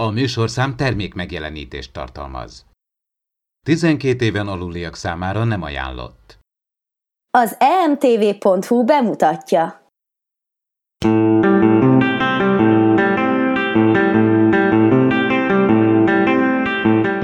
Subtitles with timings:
[0.00, 2.66] A műsorszám termék megjelenítést tartalmaz.
[3.66, 6.38] 12 éven aluliak számára nem ajánlott.
[7.38, 9.90] Az emtv.hu bemutatja.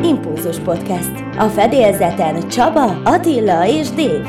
[0.03, 1.37] Impulzus Podcast.
[1.37, 4.25] A fedélzeten Csaba, Attila és Dév.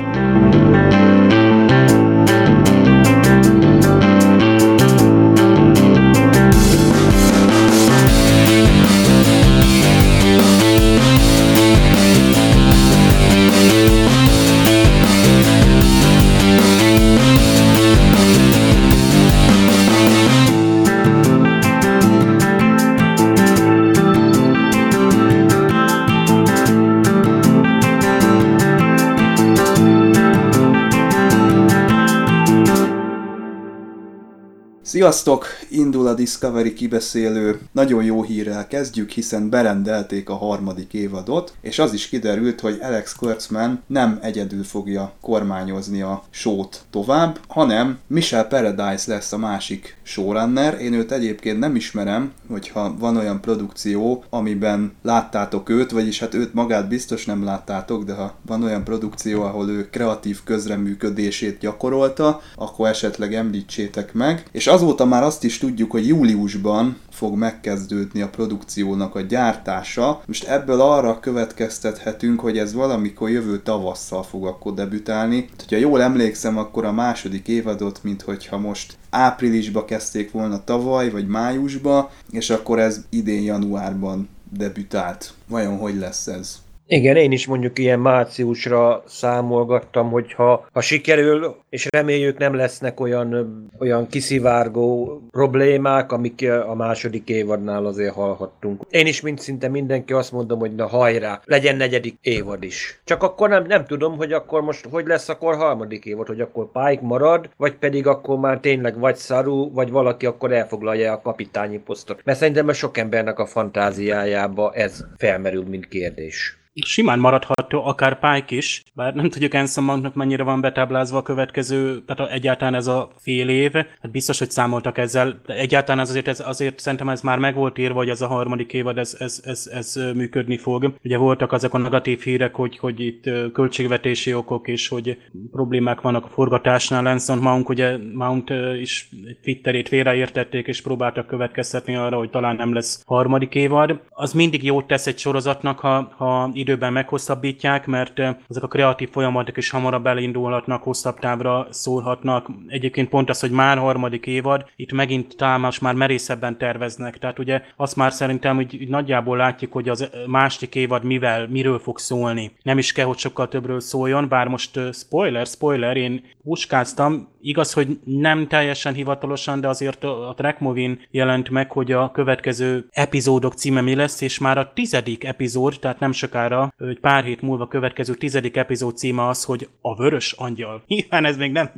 [34.98, 35.46] Sziasztok!
[35.70, 37.60] Indul a Discovery kibeszélő.
[37.72, 43.16] Nagyon jó hírrel kezdjük, hiszen berendelték a harmadik évadot, és az is kiderült, hogy Alex
[43.16, 50.82] Kurtzman nem egyedül fogja kormányozni a sót tovább, hanem Michel Paradise lesz a másik showrunner.
[50.82, 56.54] Én őt egyébként nem ismerem, hogyha van olyan produkció, amiben láttátok őt, vagyis hát őt
[56.54, 62.88] magát biztos nem láttátok, de ha van olyan produkció, ahol ő kreatív közreműködését gyakorolta, akkor
[62.88, 64.46] esetleg említsétek meg.
[64.52, 70.22] És azóta már azt is tudjuk, hogy júliusban fog megkezdődni a produkciónak a gyártása.
[70.26, 75.42] Most ebből arra következtethetünk, hogy ez valamikor jövő tavasszal fog akkor debütálni.
[75.46, 81.10] Tehát, hogyha jól emlékszem, akkor a második évadot, mint hogyha most áprilisba kezdték volna tavaly,
[81.10, 85.34] vagy májusba, és akkor ez idén januárban debütált.
[85.48, 86.56] Vajon hogy lesz ez?
[86.90, 93.00] Igen, én is mondjuk ilyen márciusra számolgattam, hogy ha, ha sikerül, és reméljük nem lesznek
[93.00, 98.82] olyan, olyan kiszivárgó problémák, amik a második évadnál azért hallhattunk.
[98.90, 103.02] Én is, mint szinte mindenki azt mondom, hogy na hajrá, legyen negyedik évad is.
[103.04, 106.72] Csak akkor nem, nem tudom, hogy akkor most hogy lesz akkor harmadik évad, hogy akkor
[106.72, 111.78] Pike marad, vagy pedig akkor már tényleg vagy Saru, vagy valaki akkor elfoglalja a kapitányi
[111.78, 112.22] posztot.
[112.24, 118.56] Mert szerintem a sok embernek a fantáziájába ez felmerül, mint kérdés simán maradhat akár Pike
[118.56, 123.10] is, bár nem tudjuk Anson Mountnak mennyire van betáblázva a következő, tehát egyáltalán ez a
[123.18, 127.22] fél év, hát biztos, hogy számoltak ezzel, de egyáltalán ez azért, ez, azért szerintem ez
[127.22, 130.94] már meg volt írva, hogy ez a harmadik évad, ez, ez, ez, ez működni fog.
[131.04, 135.18] Ugye voltak azok a negatív hírek, hogy, hogy itt költségvetési okok, és hogy
[135.52, 139.10] problémák vannak a forgatásnál, Anson Mount, ugye Mount is
[139.44, 144.00] Twitterét félreértették, és próbáltak következtetni arra, hogy talán nem lesz harmadik évad.
[144.10, 148.20] Az mindig jót tesz egy sorozatnak, ha, ha időben meghosszabbítják, mert
[148.50, 152.50] ezek a kreatív folyamatok is hamarabb elindulhatnak, hosszabb távra szólhatnak.
[152.68, 157.18] Egyébként pont az, hogy már harmadik évad, itt megint támás már merészebben terveznek.
[157.18, 162.00] Tehát ugye azt már szerintem hogy nagyjából látjuk, hogy az másik évad mivel, miről fog
[162.00, 162.52] szólni.
[162.64, 168.00] Nem is kell, hogy sokkal többről szóljon, bár most spoiler, spoiler, én puskáztam, igaz, hogy
[168.04, 173.96] nem teljesen hivatalosan, de azért a Trackmovin jelent meg, hogy a következő epizódok címe mi
[173.96, 178.58] lesz, és már a tizedik epizód, tehát nem sokára, egy pár hét múlva következő tizedik
[178.58, 180.84] epizód címe az, hogy a Vörös Angyal.
[180.88, 181.72] Nyilván ez még nem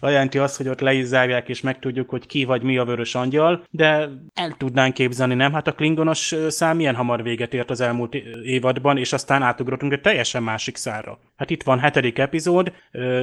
[0.00, 3.14] jelenti azt, hogy ott le is zárják, és megtudjuk, hogy ki vagy mi a Vörös
[3.14, 5.52] Angyal, de el tudnánk képzelni, nem?
[5.52, 8.14] Hát a Klingonos szám milyen hamar véget ért az elmúlt
[8.44, 11.18] évadban, és aztán átugrottunk egy teljesen másik szárra.
[11.36, 12.72] Hát itt van hetedik epizód,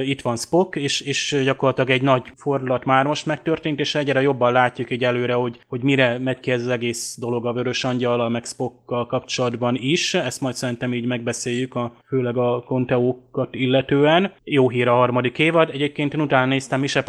[0.04, 4.52] itt van Spock, és, és gyakorlatilag egy nagy fordulat már most megtörtént, és egyre jobban
[4.52, 8.28] látjuk így előre, hogy, hogy mire megy ki ez az egész dolog a Vörös Angyal,
[8.28, 10.14] meg Spockkal kapcsolatban is.
[10.14, 14.32] Ezt majd szerintem így megbeszéljük, a, főleg a konteókat illetően.
[14.44, 15.70] Jó hír a harmadik évad.
[15.72, 17.04] Egyébként én utána néztem Mise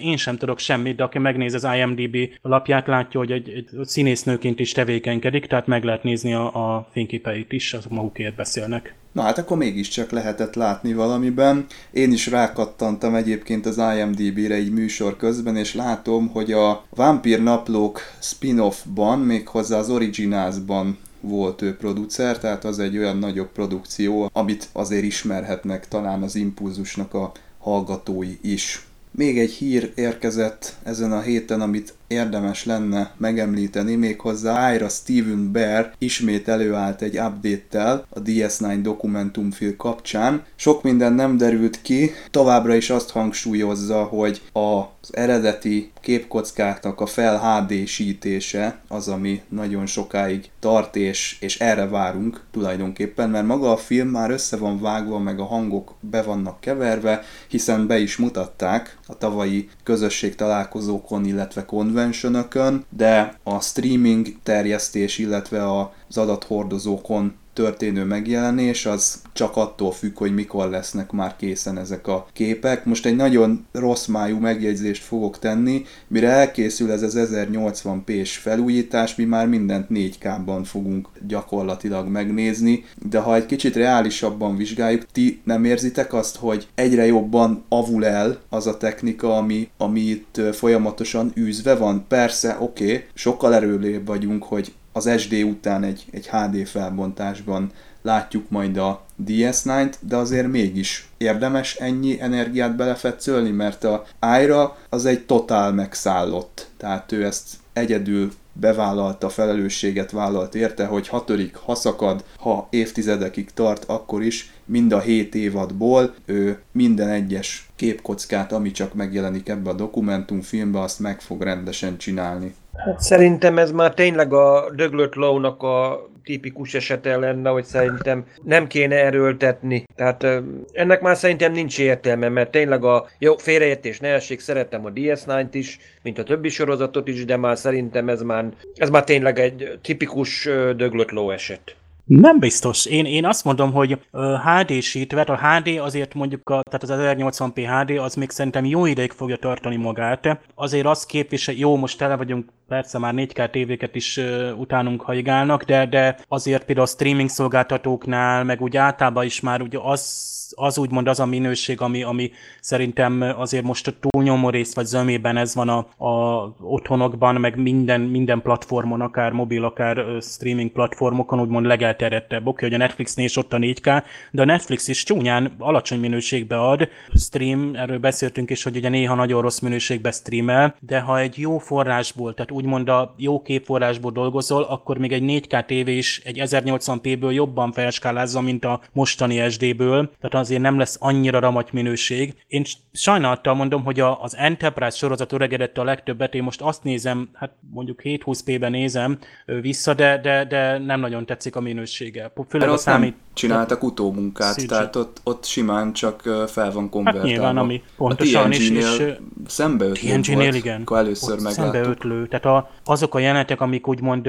[0.00, 4.60] én sem tudok semmit, de aki megnéz az IMDB lapját, látja, hogy egy, egy színésznőként
[4.60, 8.94] is tevékenykedik, tehát meg lehet nézni a, a fényképeit is, azok magukért beszélnek.
[9.12, 11.66] Na hát akkor mégiscsak lehetett látni valamiben.
[11.90, 18.00] Én is rákattantam egyébként az IMDB-re egy műsor közben, és látom, hogy a Vampir Naplók
[18.20, 25.04] spin-offban, méghozzá az Originalsban volt ő producer, tehát az egy olyan nagyobb produkció, amit azért
[25.04, 28.86] ismerhetnek talán az impulzusnak a hallgatói is.
[29.10, 35.92] Még egy hír érkezett ezen a héten, amit érdemes lenne megemlíteni, méghozzá Ira Steven Bear
[35.98, 40.44] ismét előállt egy update-tel a DS9 dokumentumfilm kapcsán.
[40.56, 47.38] Sok minden nem derült ki, továbbra is azt hangsúlyozza, hogy az eredeti képkockáknak a fel
[47.38, 54.08] HD-sítése az, ami nagyon sokáig tart, és, és erre várunk tulajdonképpen, mert maga a film
[54.08, 59.18] már össze van vágva, meg a hangok be vannak keverve, hiszen be is mutatták a
[59.18, 68.86] tavalyi közösség találkozókon, illetve konvenciókon, conventionökön, de a streaming terjesztés, illetve az adathordozókon történő megjelenés,
[68.86, 72.84] az csak attól függ, hogy mikor lesznek már készen ezek a képek.
[72.84, 79.24] Most egy nagyon rossz májú megjegyzést fogok tenni, mire elkészül ez az 1080p-s felújítás, mi
[79.24, 86.12] már mindent 4K-ban fogunk gyakorlatilag megnézni, de ha egy kicsit reálisabban vizsgáljuk, ti nem érzitek
[86.12, 92.04] azt, hogy egyre jobban avul el az a technika, ami, ami itt folyamatosan űzve van?
[92.08, 97.70] Persze, oké, okay, sokkal erőlébb vagyunk, hogy az SD után egy, egy HD felbontásban
[98.02, 105.06] látjuk majd a DS9-t, de azért mégis érdemes ennyi energiát belefetszölni, mert a Aira az
[105.06, 111.74] egy totál megszállott, tehát ő ezt egyedül bevállalta, felelősséget vállalt érte, hogy ha törik, ha
[111.74, 118.70] szakad, ha évtizedekig tart, akkor is mind a hét évadból ő minden egyes képkockát, ami
[118.70, 122.54] csak megjelenik ebbe a dokumentumfilmbe, azt meg fog rendesen csinálni.
[122.84, 128.66] Hát szerintem ez már tényleg a döglött lónak a tipikus esete lenne, hogy szerintem nem
[128.66, 129.84] kéne erőltetni.
[129.96, 130.26] Tehát
[130.72, 135.48] ennek már szerintem nincs értelme, mert tényleg a jó félreértés ne essék, szeretem a DS9-t
[135.52, 138.44] is, mint a többi sorozatot is, de már szerintem ez már,
[138.74, 140.44] ez már tényleg egy tipikus
[140.76, 141.76] döglött ló eset.
[142.08, 142.86] Nem biztos.
[142.86, 143.98] Én, én azt mondom, hogy
[144.44, 149.12] HD-sítve, a HD azért mondjuk, a, tehát az 1080p HD, az még szerintem jó ideig
[149.12, 150.40] fogja tartani magát.
[150.54, 155.62] Azért azt képvisel, jó, most tele vagyunk, persze már 4K tévéket is uh, utánunk hajgálnak,
[155.62, 160.78] de, de azért például a streaming szolgáltatóknál, meg úgy általában is már ugye az az
[160.78, 162.30] úgymond az a minőség, ami, ami
[162.60, 168.00] szerintem azért most a túlnyomó rész vagy zömében ez van a, a otthonokban, meg minden,
[168.00, 172.46] minden platformon, akár mobil, akár streaming platformokon, úgymond legelterjedtebb.
[172.46, 176.60] Oké, hogy a Netflixnél is ott a 4K, de a Netflix is csúnyán alacsony minőségbe
[176.60, 176.88] ad.
[177.14, 181.58] Stream, erről beszéltünk is, hogy ugye néha nagyon rossz minőségbe streamel, de ha egy jó
[181.58, 187.32] forrásból, tehát úgymond a jó képforrásból dolgozol, akkor még egy 4K TV is egy 1080p-ből
[187.32, 190.10] jobban felskálázza, mint a mostani SD-ből.
[190.20, 192.34] Tehát azért nem lesz annyira ramagy minőség.
[192.46, 197.28] Én sajnálattal mondom, hogy a, az Enterprise sorozat öregedett a legtöbbet, én most azt nézem,
[197.32, 199.18] hát mondjuk 720p-ben nézem
[199.60, 202.32] vissza, de, de, de nem nagyon tetszik a minősége.
[202.48, 203.16] Főleg a számít...
[203.32, 204.68] csináltak utómunkát, CG.
[204.68, 207.28] tehát ott, ott simán csak fel van konvertálva.
[207.28, 209.12] Hát nyilván, ami pontosan is, és
[209.46, 210.80] szembeötlő igen.
[210.80, 211.62] akkor először megláttuk.
[211.62, 214.28] Szembeötlő, tehát a, azok a jelenetek, amik úgymond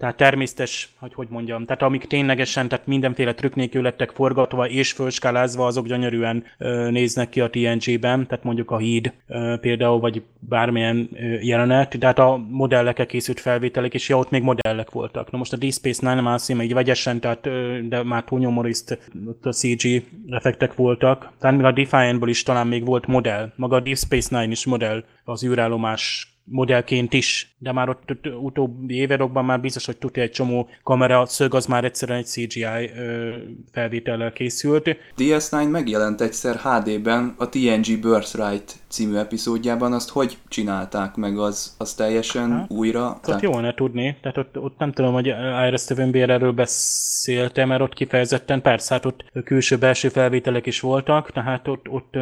[0.00, 4.92] tehát természetes, hogy hogy mondjam, tehát amik ténylegesen, tehát mindenféle trükk nélkül lettek forgatva és
[4.92, 6.44] fölskálázva, azok gyönyörűen
[6.90, 9.12] néznek ki a TNG-ben, tehát mondjuk a híd
[9.60, 11.08] például, vagy bármilyen
[11.42, 15.30] jelenet, tehát a modellekkel készült felvételek, és ja, ott még modellek voltak.
[15.30, 17.48] Na most a Deep Space Nine már még vegyesen, tehát,
[17.88, 21.32] de már túlnyomoriszt, ott a CG effektek voltak.
[21.40, 24.66] Tehát még a Defiant-ból is talán még volt modell, maga a Deep Space Nine is
[24.66, 30.22] modell az űrállomás modellként is, de már ott, ott utóbbi években már biztos, hogy tudja
[30.22, 33.30] egy csomó kamera szög, az már egyszerűen egy CGI ö,
[33.72, 34.96] felvétellel készült.
[35.18, 41.94] DS9 megjelent egyszer HD-ben a TNG Birthright című epizódjában, azt hogy csinálták meg, az, az
[41.94, 43.18] teljesen hát, újra?
[43.22, 45.26] Tehát jó tudni, tehát ott, ott nem tudom, hogy
[45.66, 51.30] Ira Steven Beer erről beszélte, mert ott kifejezetten, persze, hát ott külső-belső felvételek is voltak,
[51.30, 52.14] tehát ott, ott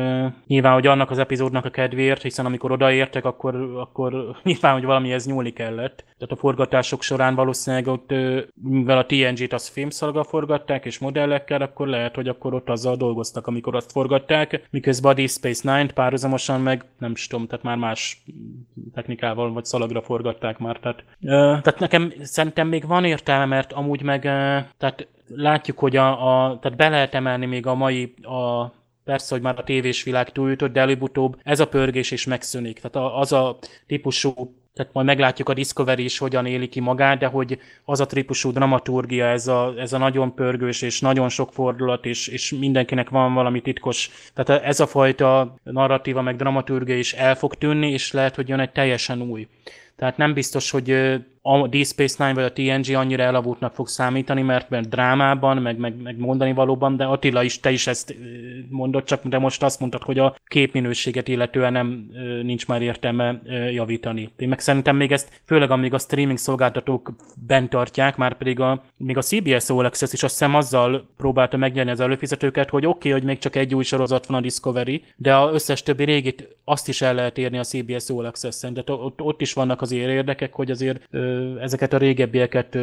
[0.46, 4.12] nyilván, hogy annak az epizódnak a kedvéért, hiszen amikor odaértek, akkor, akkor
[4.43, 6.04] nyilván, hogy valamihez nyúlni kellett.
[6.19, 8.10] Tehát a forgatások során valószínűleg ott,
[8.62, 13.47] mivel a TNG-t az filmszalaga forgatták, és modellekkel, akkor lehet, hogy akkor ott azzal dolgoztak,
[13.47, 17.76] amikor azt forgatták, miközben a Deep Space Nine-t párhuzamosan meg nem is tudom, tehát már
[17.76, 18.23] más
[18.94, 20.78] technikával vagy szalagra forgatták már.
[20.78, 21.04] Tehát,
[21.62, 24.20] tehát nekem szerintem még van értelme, mert amúgy meg
[24.78, 28.73] tehát látjuk, hogy a, a, tehát be lehet emelni még a mai a
[29.08, 32.80] persze, hogy már a tévés világ túljutott, de előbb-utóbb ez a pörgés is megszűnik.
[32.80, 37.26] Tehát az a típusú tehát majd meglátjuk a Discovery is hogyan éli ki magát, de
[37.26, 42.06] hogy az a típusú dramaturgia, ez a, ez a nagyon pörgős és nagyon sok fordulat,
[42.06, 47.35] és, és mindenkinek van valami titkos, tehát ez a fajta narratíva meg dramaturgia is el
[47.35, 49.49] fog tűnni, és lehet, hogy jön egy teljesen új.
[49.97, 51.18] Tehát nem biztos, hogy
[51.50, 55.78] a Deep Space Nine vagy a TNG annyira elavultnak fog számítani, mert, mert drámában, meg,
[55.78, 58.17] meg, meg mondani valóban, de Attila is, te is ezt
[58.69, 62.11] mondod, csak de most azt mondtad, hogy a képminőséget illetően nem
[62.43, 63.40] nincs már értelme
[63.73, 64.31] javítani.
[64.37, 67.12] Én meg szerintem még ezt, főleg amíg a streaming szolgáltatók
[67.47, 71.57] bent tartják, már pedig a, még a CBS All Access is azt hiszem azzal próbálta
[71.57, 75.05] megnyerni az előfizetőket, hogy oké, okay, hogy még csak egy új sorozat van a Discovery,
[75.17, 78.75] de az összes többi régit azt is el lehet érni a CBS All Access-en.
[78.75, 81.09] De ott, ott is vannak azért érdekek, hogy azért
[81.61, 82.78] ezeket a régebbieket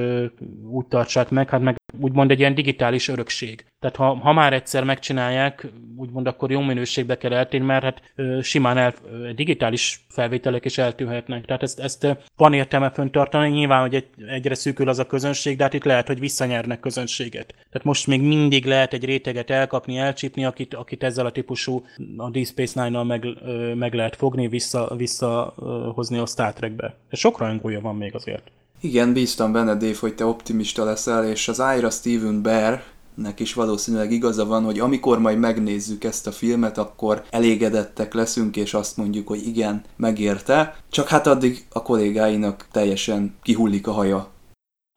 [0.69, 3.65] úgy tartsák meg, hát meg úgymond egy ilyen digitális örökség.
[3.79, 8.39] Tehát ha, ha már egyszer megcsinálják, úgymond akkor jó minőségbe kell eltérni, mert hát ö,
[8.41, 11.45] simán el, ö, digitális felvételek is eltűnhetnek.
[11.45, 13.49] Tehát ezt, ezt van értelme föntartani.
[13.49, 17.47] Nyilván, hogy egy, egyre szűkül az a közönség, de hát itt lehet, hogy visszanyernek közönséget.
[17.47, 21.85] Tehát most még mindig lehet egy réteget elkapni, elcsípni, akit, akit ezzel a típusú
[22.17, 26.95] a Deep Space Nine-nal meg, ö, meg lehet fogni, vissza, visszahozni a Star Trekbe.
[27.09, 28.51] De sok rajongója van még azért.
[28.82, 32.84] Igen, bíztam benne, Dave, hogy te optimista leszel, és az Ira Steven Bear
[33.15, 38.55] nek is valószínűleg igaza van, hogy amikor majd megnézzük ezt a filmet, akkor elégedettek leszünk,
[38.55, 44.34] és azt mondjuk, hogy igen, megérte, csak hát addig a kollégáinak teljesen kihullik a haja.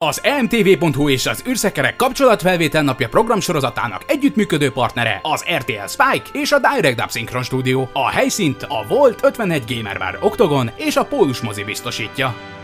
[0.05, 6.59] Az emtv.hu és az űrszekerek kapcsolatfelvétel napja programsorozatának együttműködő partnere az RTL Spike és a
[6.59, 7.87] Direct Dub Synchron Studio.
[7.93, 12.58] A helyszínt a Volt 51 Gamer Bar Octagon és a Pólus mozi biztosítja.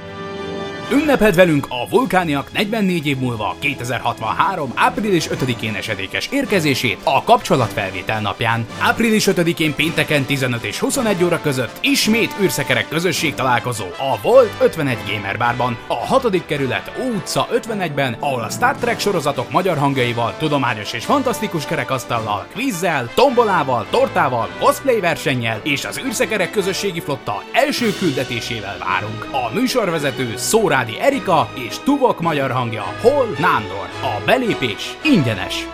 [0.92, 4.72] Ünnepeld velünk a vulkániak 44 év múlva 2063.
[4.76, 8.66] április 5-én esedékes érkezését a kapcsolatfelvétel napján.
[8.80, 14.98] Április 5-én pénteken 15 és 21 óra között ismét űrszekerek közösség találkozó a Volt 51
[15.08, 16.46] Gamer Barban, a 6.
[16.46, 23.10] kerület utca 51-ben, ahol a Star Trek sorozatok magyar hangjaival, tudományos és fantasztikus kerekasztallal, kvízzel,
[23.16, 29.28] tombolával, tortával, cosplay versennyel és az űrszekerek közösségi flotta első küldetésével várunk.
[29.32, 33.90] A műsorvezető Szóra Családi Erika és Tuvok magyar hangja Hol Nándor.
[34.02, 35.68] A belépés ingyenes.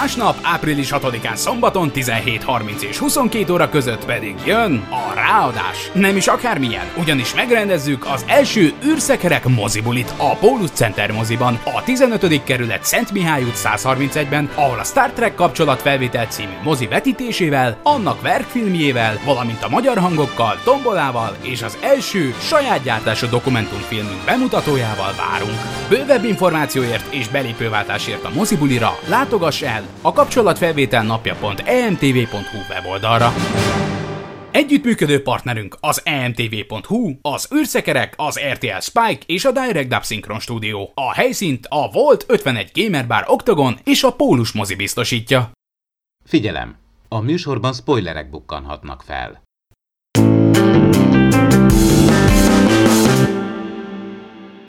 [0.00, 5.90] Másnap, április 6-án szombaton 17.30 és 22 óra között pedig jön a ráadás.
[5.92, 12.44] Nem is akármilyen, ugyanis megrendezzük az első űrszekerek mozibulit a Pólus Center moziban, a 15.
[12.44, 19.20] kerület Szent Mihály út 131-ben, ahol a Star Trek kapcsolatfelvétel című mozi vetítésével, annak verkfilmjével,
[19.24, 25.58] valamint a magyar hangokkal, tombolával és az első saját gyártású dokumentumfilmünk bemutatójával várunk.
[25.88, 33.32] Bővebb információért és belépőváltásért a mozibulira látogass el a kapcsolatfelvétel napja.emtv.hu weboldalra.
[34.50, 40.88] Együttműködő partnerünk az emtv.hu, az űrszekerek, az RTL Spike és a Direct Dub Synchron Studio.
[40.94, 45.50] A helyszínt a Volt 51 Gamer Bar Octagon és a Pólus mozi biztosítja.
[46.24, 46.76] Figyelem!
[47.08, 49.42] A műsorban spoilerek bukkanhatnak fel.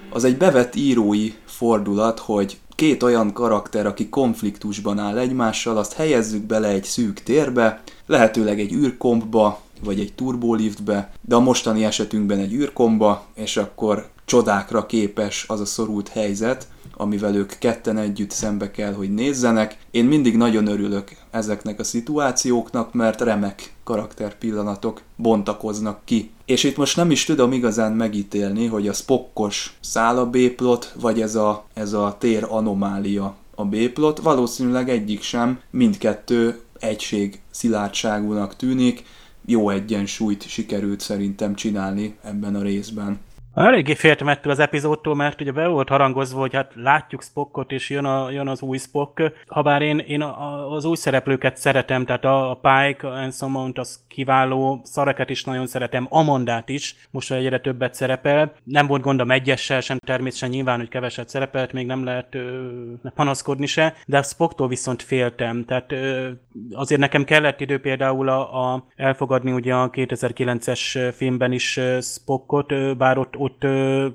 [0.10, 6.44] Az egy bevett írói fordulat, hogy két olyan karakter, aki konfliktusban áll egymással, azt helyezzük
[6.44, 12.54] bele egy szűk térbe, lehetőleg egy űrkombba, vagy egy turboliftbe, de a mostani esetünkben egy
[12.54, 16.68] űrkomba, és akkor csodákra képes az a szorult helyzet,
[16.98, 19.78] amivel ők ketten együtt szembe kell, hogy nézzenek.
[19.92, 26.32] Én mindig nagyon örülök ezeknek a szituációknak, mert remek karakterpillanatok bontakoznak ki.
[26.46, 31.22] És itt most nem is tudom igazán megítélni, hogy a spokkos száll a B-plot, vagy
[31.22, 34.20] ez a, ez a tér anomália a B-plot.
[34.20, 39.04] Valószínűleg egyik sem, mindkettő egység szilárdságúnak tűnik,
[39.46, 43.20] jó egyensúlyt sikerült szerintem csinálni ebben a részben.
[43.56, 47.90] Eléggé féltem ettől az epizódtól, mert ugye be volt harangozva, hogy hát látjuk Spockot, és
[47.90, 49.32] jön, a, jön az új Spock.
[49.48, 53.78] Habár én, én a, az új szereplőket szeretem, tehát a, a Pike, a Anson Mount
[53.78, 58.54] az kiváló, Szareket is nagyon szeretem, Amondát is, most egyre többet szerepel.
[58.64, 62.70] Nem volt gondom egyessel sem, természetesen nyilván, hogy keveset szerepelt, még nem lehet ö,
[63.16, 66.30] panaszkodni se, de Spocktól viszont féltem, tehát ö,
[66.72, 73.18] azért nekem kellett idő például a, a elfogadni ugye a 2009-es filmben is Spockot, bár
[73.18, 73.68] ott ott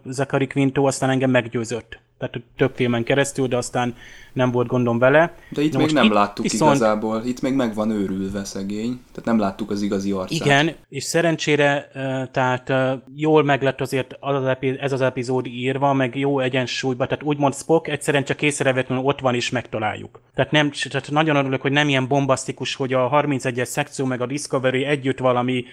[0.04, 1.98] Zachary Quinto aztán engem meggyőzött.
[2.20, 3.94] Tehát több filmen keresztül, de aztán
[4.32, 5.34] nem volt gondom vele.
[5.48, 6.76] De itt Na még nem itt láttuk viszont...
[6.76, 10.30] igazából, itt még meg van őrülve szegény, tehát nem láttuk az igazi arcát.
[10.30, 11.90] Igen, és szerencsére
[12.32, 12.72] tehát
[13.14, 17.24] jól meg lett azért az az epi, ez az epizód írva, meg jó egyensúlyban, tehát
[17.24, 20.20] úgymond Spock egyszerűen csak észrevetlenül ott van és megtaláljuk.
[20.34, 24.26] Tehát, nem, tehát nagyon örülök, hogy nem ilyen bombasztikus, hogy a 31-es szekció meg a
[24.26, 25.64] Discovery együtt valami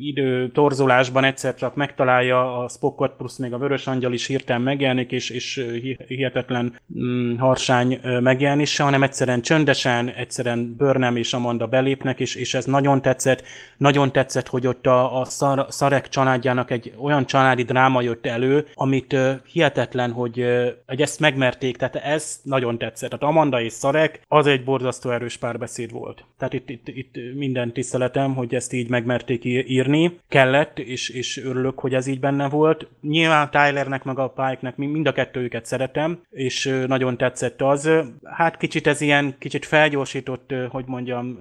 [0.00, 5.12] idő torzulásban egyszer csak megtalálja a Spockot, plusz még a Vörös Angyal is hirtelen megjelenik,
[5.12, 5.66] és, és
[6.06, 12.64] hihetetlen mm, harsány megjelenése, hanem egyszerűen csöndesen, egyszerűen Börnem és Amanda belépnek, és, és ez
[12.64, 13.42] nagyon tetszett.
[13.76, 18.66] Nagyon tetszett, hogy ott a, a Szar, Szarek családjának egy olyan családi dráma jött elő,
[18.74, 23.10] amit uh, hihetetlen, hogy, uh, hogy ezt megmerték, tehát ez nagyon tetszett.
[23.10, 26.24] Tehát Amanda és szarek, az egy borzasztó erős párbeszéd volt.
[26.38, 31.78] Tehát itt, itt, itt minden tiszteletem, hogy ezt így megmerték írni, kellett, és, és örülök,
[31.78, 32.86] hogy ez így benne volt.
[33.00, 37.90] Nyilván Tylernek meg a Pike-nek mind a kettőjüket szeretem, és nagyon tetszett az.
[38.24, 41.38] Hát kicsit ez ilyen, kicsit felgyorsított, hogy mondjam,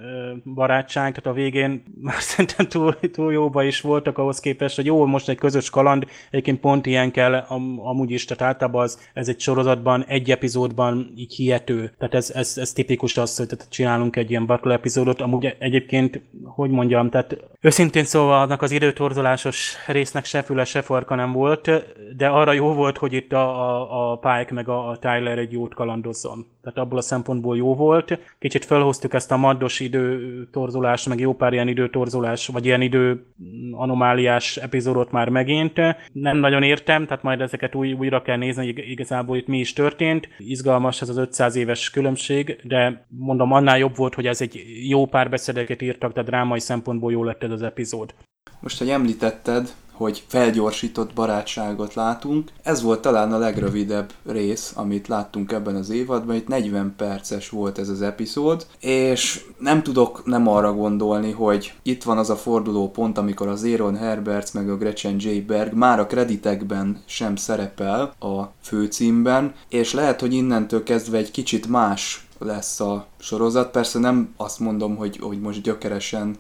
[0.54, 5.06] barátság, tehát a végén már szerintem túl, túl jóba is voltak ahhoz képest, hogy jó,
[5.06, 9.28] most egy közös kaland, egyébként pont ilyen kell am, amúgy is, tehát általában az, ez
[9.28, 11.92] egy sorozatban, egy epizódban így hihető.
[11.98, 16.22] Tehát ez, ez, ez tipikus az, hogy tehát csinálunk egy ilyen Buckle epizódot, amúgy egyébként,
[16.44, 21.70] hogy mondjam, tehát őszintén szóval annak az időtorzolásos résznek se füle, se farka nem volt,
[22.16, 25.52] de arra jó volt, hogy itt a, a, a Pike meg a, a Tyler egy
[25.52, 26.48] jót kalandozzon.
[26.62, 28.20] Tehát abból a szempontból jó volt.
[28.40, 33.26] Kicsit felhoztuk ezt a maddos időtorzulást, meg jó pár ilyen időtorzulás, vagy ilyen idő
[33.72, 35.80] anomáliás epizódot már megint.
[36.12, 40.30] Nem nagyon értem, tehát majd ezeket új, újra kell nézni, igazából itt mi is történt.
[40.38, 45.06] Izgalmas ez az 500 éves különbség, de mondom, annál jobb volt, hogy ez egy jó
[45.06, 48.14] pár beszédeket írtak, tehát drámai szempontból jó lett ez az epizód.
[48.60, 52.50] Most, hogy említetted, hogy felgyorsított barátságot látunk.
[52.64, 57.78] Ez volt talán a legrövidebb rész, amit láttunk ebben az évadban, itt 40 perces volt
[57.78, 62.92] ez az epizód, és nem tudok nem arra gondolni, hogy itt van az a forduló
[62.92, 65.40] pont, amikor az Aaron Herberts meg a Gretchen J.
[65.40, 71.68] Berg már a kreditekben sem szerepel a főcímben, és lehet, hogy innentől kezdve egy kicsit
[71.68, 73.72] más lesz a sorozat.
[73.72, 76.36] Persze nem azt mondom, hogy, hogy most gyökeresen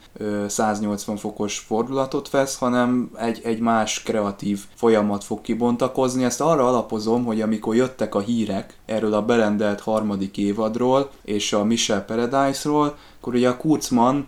[0.48, 6.24] 180 fokos fordulatot vesz, hanem egy, egy más kreatív folyamat fog kibontakozni.
[6.24, 11.63] Ezt arra alapozom, hogy amikor jöttek a hírek erről a berendelt harmadik évadról és a
[11.63, 14.25] Michelle Paradise-ról, akkor ugye a Kurzman,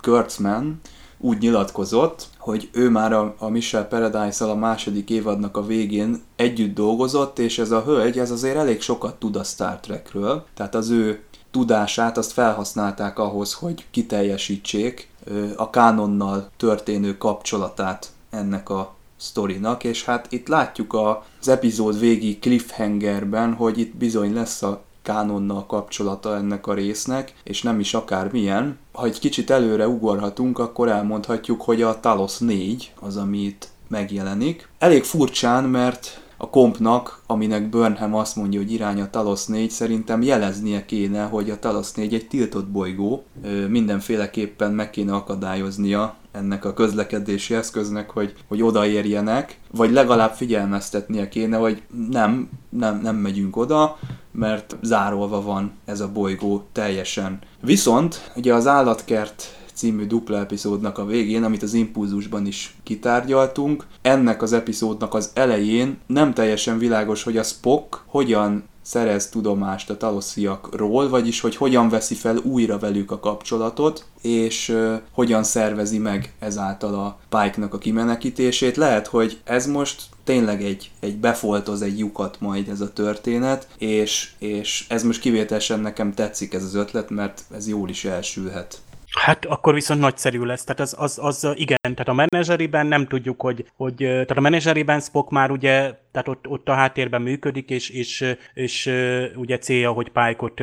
[0.00, 0.80] Kurtzman
[1.18, 6.74] úgy nyilatkozott, hogy ő már a, a Michelle Paradise-szal a második évadnak a végén együtt
[6.74, 10.90] dolgozott, és ez a hölgy, ez azért elég sokat tud a Star Trekről, tehát az
[10.90, 15.08] ő tudását azt felhasználták ahhoz, hogy kiteljesítsék
[15.56, 23.54] a kánonnal történő kapcsolatát ennek a sztorinak, és hát itt látjuk az epizód végi cliffhangerben,
[23.54, 28.78] hogy itt bizony lesz a kánonnal kapcsolata ennek a résznek, és nem is akármilyen.
[28.92, 34.68] Ha egy kicsit előre ugorhatunk, akkor elmondhatjuk, hogy a Talos 4 az, ami itt megjelenik.
[34.78, 40.22] Elég furcsán, mert a kompnak, aminek Burnham azt mondja, hogy irány a Talos 4, szerintem
[40.22, 43.24] jeleznie kéne, hogy a Talos 4 egy tiltott bolygó,
[43.68, 51.56] mindenféleképpen meg kéne akadályoznia ennek a közlekedési eszköznek, hogy, hogy odaérjenek, vagy legalább figyelmeztetnie kéne,
[51.56, 53.98] hogy nem, nem, nem megyünk oda,
[54.30, 57.38] mert zárolva van ez a bolygó teljesen.
[57.60, 63.86] Viszont ugye az állatkert című dupla epizódnak a végén, amit az impulzusban is kitárgyaltunk.
[64.02, 69.96] Ennek az epizódnak az elején nem teljesen világos, hogy a Spock hogyan szerez tudomást a
[69.96, 76.32] talosziakról, vagyis hogy hogyan veszi fel újra velük a kapcsolatot, és uh, hogyan szervezi meg
[76.38, 78.76] ezáltal a Pike-nak a kimenekítését.
[78.76, 84.30] Lehet, hogy ez most tényleg egy, egy befoltoz egy lyukat majd ez a történet, és,
[84.38, 88.80] és ez most kivételesen nekem tetszik ez az ötlet, mert ez jól is elsülhet.
[89.18, 90.64] Hát akkor viszont nagyszerű lesz.
[90.64, 95.00] Tehát az, az, az igen, tehát a menedzseriben nem tudjuk, hogy, hogy tehát a menedzseriben
[95.00, 98.90] Spock már ugye tehát ott, ott a háttérben működik, és, és, és
[99.36, 100.62] ugye célja, hogy Pike-ot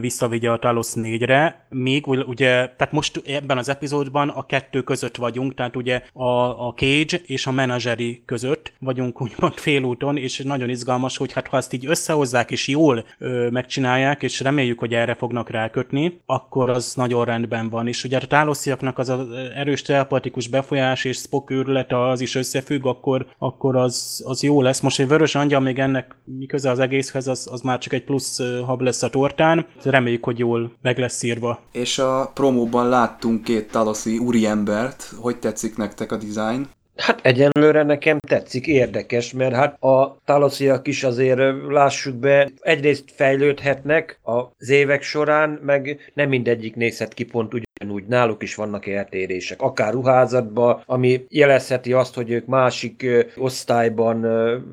[0.00, 5.54] visszavigye a Talos 4-re, még ugye, tehát most ebben az epizódban a kettő között vagyunk,
[5.54, 11.16] tehát ugye a, a Cage és a menedzseri között vagyunk úgymond félúton, és nagyon izgalmas,
[11.16, 15.50] hogy hát ha ezt így összehozzák és jól ö, megcsinálják, és reméljük, hogy erre fognak
[15.50, 17.86] rákötni, akkor az nagyon rendben van.
[17.86, 21.52] És ugye a tálosziaknak az, az erős telepatikus befolyás és Spock
[21.88, 24.80] az is összefügg, akkor, akkor az, az jó lesz.
[24.80, 28.04] Most egy vörös angyal még ennek mi köze az egészhez, az, az már csak egy
[28.04, 29.66] plusz hab lesz a tortán.
[29.82, 31.60] Reméljük, hogy jól meg lesz írva.
[31.72, 35.12] És a promóban láttunk két taloszi úriembert.
[35.20, 36.62] Hogy tetszik nektek a design?
[36.96, 44.18] Hát egyenlőre nekem tetszik, érdekes, mert hát a talosziak is azért lássuk be, egyrészt fejlődhetnek
[44.22, 49.92] az évek során, meg nem mindegyik nézhet ki pont ugyanúgy, náluk is vannak eltérések, akár
[49.92, 53.06] ruházatban, ami jelezheti azt, hogy ők másik
[53.36, 54.26] osztályban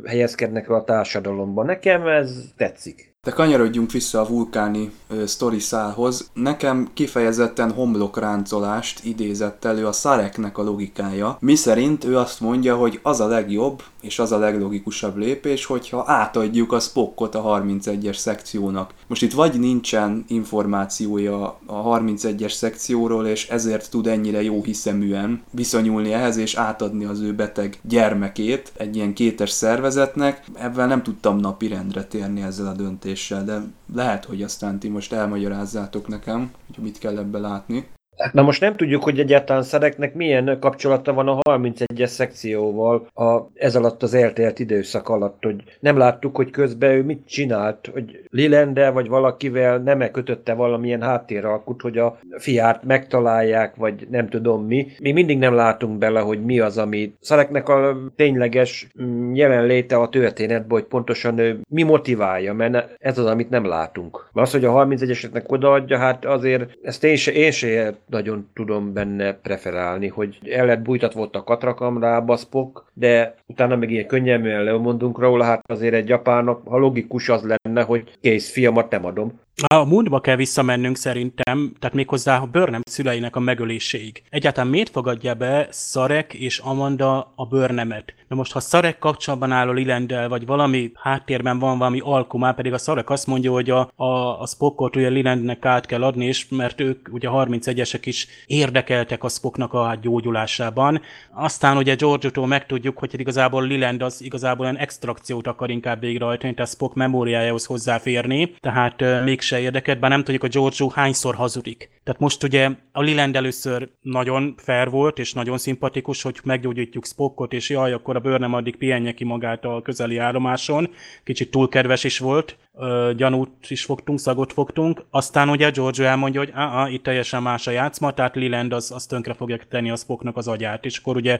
[0.05, 1.65] helyezkednek a társadalomban.
[1.65, 3.10] Nekem ez tetszik.
[3.27, 5.25] De kanyarodjunk vissza a vulkáni ö,
[5.59, 6.29] szálhoz.
[6.33, 12.99] Nekem kifejezetten homlokráncolást idézett elő a Szareknek a logikája, mi szerint ő azt mondja, hogy
[13.03, 18.93] az a legjobb és az a leglogikusabb lépés, hogyha átadjuk a Spockot a 31-es szekciónak.
[19.07, 26.13] Most itt vagy nincsen információja a 31-es szekcióról, és ezért tud ennyire jó hiszeműen viszonyulni
[26.13, 30.45] ehhez, és átadni az ő beteg gyermekét egy ilyen kétes szervezetnek.
[30.53, 33.61] Ebben nem tudtam napirendre térni ezzel a döntéssel jelentéssel, de
[33.93, 37.87] lehet, hogy aztán ti most elmagyarázzátok nekem, hogy mit kell ebbe látni.
[38.21, 43.39] Hát na most nem tudjuk, hogy egyáltalán Szereknek milyen kapcsolata van a 31-es szekcióval a,
[43.53, 48.23] ez alatt az eltelt időszak alatt, hogy nem láttuk, hogy közben ő mit csinált, hogy
[48.29, 54.87] Lilende vagy valakivel nem-e kötötte valamilyen háttéralkut, hogy a fiát megtalálják, vagy nem tudom mi.
[54.99, 60.09] Mi mindig nem látunk bele, hogy mi az, ami Szereknek a tényleges mm, jelenléte a
[60.09, 64.29] történetben, hogy pontosan ő mi motiválja, mert ez az, amit nem látunk.
[64.33, 69.33] Az, hogy a 31-esetnek odaadja, hát azért ezt én se, én se nagyon tudom benne
[69.33, 75.19] preferálni, hogy el lett bújtatva ott a katrakamrába Spock, de utána meg ilyen könnyelműen lemondunk
[75.19, 79.39] róla, hát azért egy japánok, ha logikus az lenne, hogy kész, fiamat nem adom.
[79.55, 84.23] A múltba kell visszamennünk szerintem, tehát méghozzá a Burnham szüleinek a megöléséig.
[84.29, 88.13] Egyáltalán miért fogadja be Szarek és Amanda a Burnhamet?
[88.27, 92.73] Na most, ha Szarek kapcsolatban áll a Lilendel, vagy valami háttérben van valami alkumá, pedig
[92.73, 96.45] a Szarek azt mondja, hogy a, a, a Spockot ugye Lilendnek át kell adni, és
[96.49, 101.01] mert ők ugye 31-esek is érdekeltek a Spocknak a gyógyulásában.
[101.31, 106.71] Aztán ugye George-tól megtudjuk, hogy igazából Liland az igazából olyan extrakciót akar inkább végrehajtani, tehát
[106.71, 111.89] Spock memóriájához hozzáférni, tehát még se érdekelt, bár nem tudjuk, a Giorgio hányszor hazudik.
[112.03, 117.53] Tehát most ugye a Liland először nagyon fair volt, és nagyon szimpatikus, hogy meggyógyítjuk Spockot,
[117.53, 120.89] és jaj, akkor a Burnham addig pihenje ki magát a közeli állomáson.
[121.23, 125.05] Kicsit túl kedves is volt, ö, gyanút is fogtunk, szagot fogtunk.
[125.09, 129.05] Aztán ugye Giorgio elmondja, hogy á, itt teljesen más a játszma, tehát Liland az, az
[129.05, 131.39] tönkre fogja tenni a Spocknak az agyát, és akkor ugye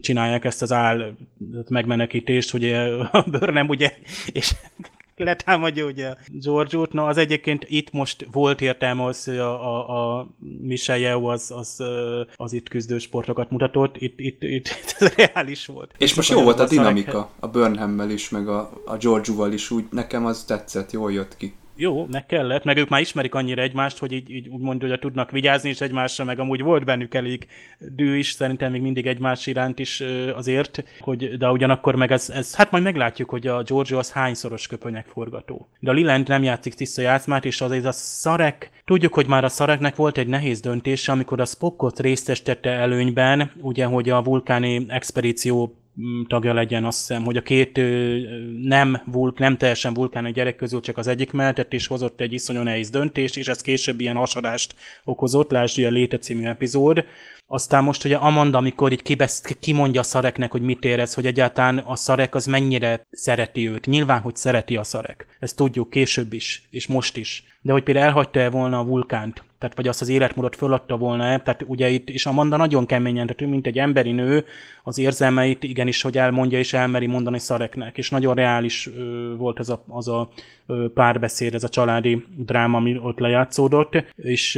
[0.00, 1.14] csinálják ezt az áll
[1.68, 2.64] megmenekítést, hogy
[3.12, 3.92] a Burnham ugye,
[4.32, 4.54] és
[5.24, 6.92] letámadja ugye George-ot.
[6.92, 10.28] Na, az egyébként itt most volt értelme az, hogy a, a, a
[10.60, 11.82] Michelle az, az,
[12.36, 15.94] az, itt küzdő sportokat mutatott, itt, itt, itt ez reális volt.
[15.98, 19.84] És most jó volt a dinamika a Burnhammel is, meg a, a George-val is, úgy
[19.90, 23.98] nekem az tetszett, jól jött ki jó, meg kellett, meg ők már ismerik annyira egymást,
[23.98, 27.46] hogy így, így úgymond, hogy tudnak vigyázni is egymásra, meg amúgy volt bennük elég
[27.78, 30.02] dű is, szerintem még mindig egymás iránt is
[30.34, 34.66] azért, hogy, de ugyanakkor meg ez, ez, hát majd meglátjuk, hogy a Giorgio az hányszoros
[34.66, 35.68] köpönyek forgató.
[35.80, 39.48] De a Liland nem játszik tiszta játszmát, és azért a Szarek, tudjuk, hogy már a
[39.48, 45.81] Szareknek volt egy nehéz döntése, amikor a Spockot résztestette előnyben, ugye, hogy a vulkáni expedíció
[46.26, 47.80] tagja legyen, azt hiszem, hogy a két
[48.62, 52.62] nem, vulk, nem teljesen vulkáni gyerek közül csak az egyik mellett, és hozott egy iszonyú
[52.62, 54.74] nehéz döntést, és ez később ilyen hasadást
[55.04, 57.04] okozott, lásd a Léte című epizód.
[57.54, 61.78] Aztán most ugye Amanda, amikor így kibesz, kimondja a Szareknek, hogy mit érez, hogy egyáltalán
[61.78, 63.86] a Szarek az mennyire szereti őt.
[63.86, 65.26] Nyilván, hogy szereti a Szarek.
[65.38, 67.44] Ezt tudjuk később is, és most is.
[67.60, 71.38] De hogy például elhagyta-e volna a vulkánt, tehát vagy azt az életmódot föladta volna -e,
[71.38, 74.44] tehát ugye itt, és Amanda nagyon keményen, tehát ő, mint egy emberi nő,
[74.82, 79.68] az érzelmeit igenis, hogy elmondja és elmeri mondani Szareknek, és nagyon reális ö, volt ez
[79.68, 80.28] a, az a
[80.94, 84.56] párbeszéd, ez a családi dráma, ami ott lejátszódott, és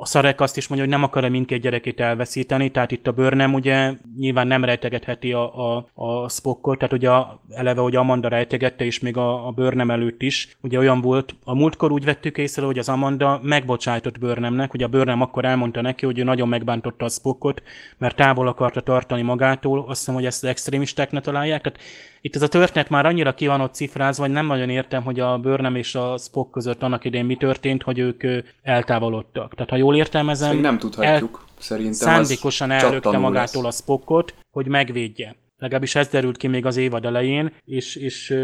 [0.00, 3.54] a Szarek azt is mondja, hogy nem akar-e mindkét gyerekét elveszíteni, tehát itt a nem
[3.54, 7.10] ugye nyilván nem rejtegetheti a, a, a Spockot, tehát ugye
[7.50, 11.54] eleve, hogy Amanda rejtegette, és még a, a nem előtt is, ugye olyan volt, a
[11.54, 16.04] múltkor úgy vettük észre, hogy az Amanda megbocsájtott Burnhamnek, hogy a Burnham akkor elmondta neki,
[16.04, 17.62] hogy ő nagyon megbántotta a Spockot,
[17.98, 21.80] mert távol akarta tartani magától, azt hiszem, hogy ezt az extrémisták ne találják, tehát
[22.20, 25.20] itt ez a történet már annyira ki van ott cifrázva, hogy nem nagyon értem, hogy
[25.20, 28.22] a Burnham és a Spock között annak idén mi történt, hogy ők
[28.62, 29.54] eltávolodtak.
[29.54, 30.48] Tehát ha jól értelmezem...
[30.48, 31.40] Szerintem nem tudhatjuk.
[31.42, 33.78] El, Szerintem szándékosan ellökte magától lesz.
[33.78, 35.36] a Spockot, hogy megvédje.
[35.60, 38.34] Legalábbis ez derült ki még az évad elején, és, és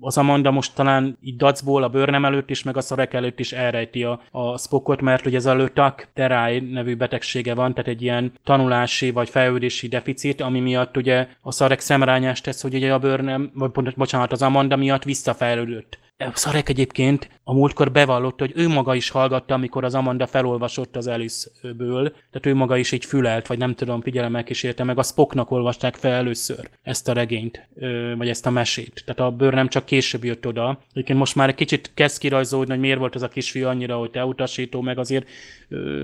[0.00, 3.52] az Amanda most talán így dacból a bőrnem előtt is, meg a szarek előtt is
[3.52, 8.02] elrejti a, a Spockot, mert ugye ez a Lötak teráj nevű betegsége van, tehát egy
[8.02, 12.98] ilyen tanulási vagy fejlődési deficit, ami miatt ugye a szarek szemrányást tesz, hogy ugye a
[12.98, 15.98] bőrnem, vagy bocsánat, az Amanda miatt visszafejlődött.
[16.34, 21.06] Szarek egyébként a múltkor bevallotta, hogy ő maga is hallgatta, amikor az Amanda felolvasott az
[21.06, 25.50] Alice-ből, tehát ő maga is így fülelt, vagy nem tudom, figyelemmel kísérte meg, a Spocknak
[25.50, 27.68] olvasták fel először ezt a regényt,
[28.16, 29.02] vagy ezt a mesét.
[29.04, 30.78] Tehát a bőr nem csak később jött oda.
[30.90, 34.10] Egyébként most már egy kicsit kezd kirajzolódni, hogy miért volt ez a kisfiú annyira, hogy
[34.10, 35.28] te utasító, meg azért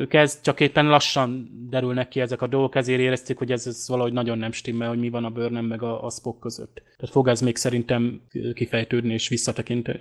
[0.09, 4.13] kezd, csak éppen lassan derülnek ki ezek a dolgok, ezért éreztük, hogy ez, ez valahogy
[4.13, 6.83] nagyon nem stimmel, hogy mi van a bőrnem meg a, a Spock között.
[6.97, 8.21] Tehát fog ez még szerintem
[8.55, 9.29] kifejtődni, és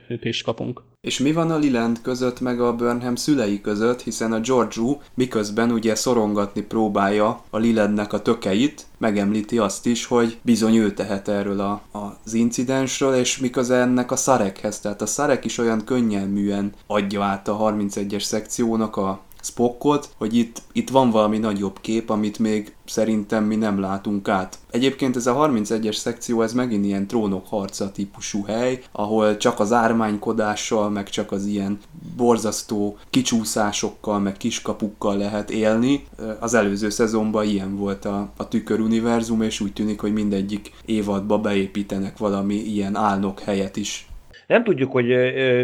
[0.07, 0.81] visszatekintést kapunk.
[1.01, 5.71] És mi van a Liland között, meg a Burnham szülei között, hiszen a Georgiou miközben
[5.71, 11.59] ugye szorongatni próbálja a Lilandnek a tökeit, megemlíti azt is, hogy bizony ő tehet erről
[11.59, 17.23] a, az incidensről, és miközben ennek a Szarekhez, tehát a Szarek is olyan könnyelműen adja
[17.23, 22.75] át a 31-es szekciónak a Spockot, hogy itt, itt van valami nagyobb kép, amit még
[22.85, 24.57] szerintem mi nem látunk át.
[24.71, 29.71] Egyébként ez a 31-es szekció, ez megint ilyen trónok harca típusú hely, ahol csak az
[29.71, 31.79] ármánykodással, meg csak az ilyen
[32.17, 36.05] borzasztó kicsúszásokkal, meg kiskapukkal lehet élni.
[36.39, 41.37] Az előző szezonban ilyen volt a, a tükör univerzum, és úgy tűnik, hogy mindegyik évadba
[41.37, 44.07] beépítenek valami ilyen álnok helyet is.
[44.47, 45.05] Nem tudjuk, hogy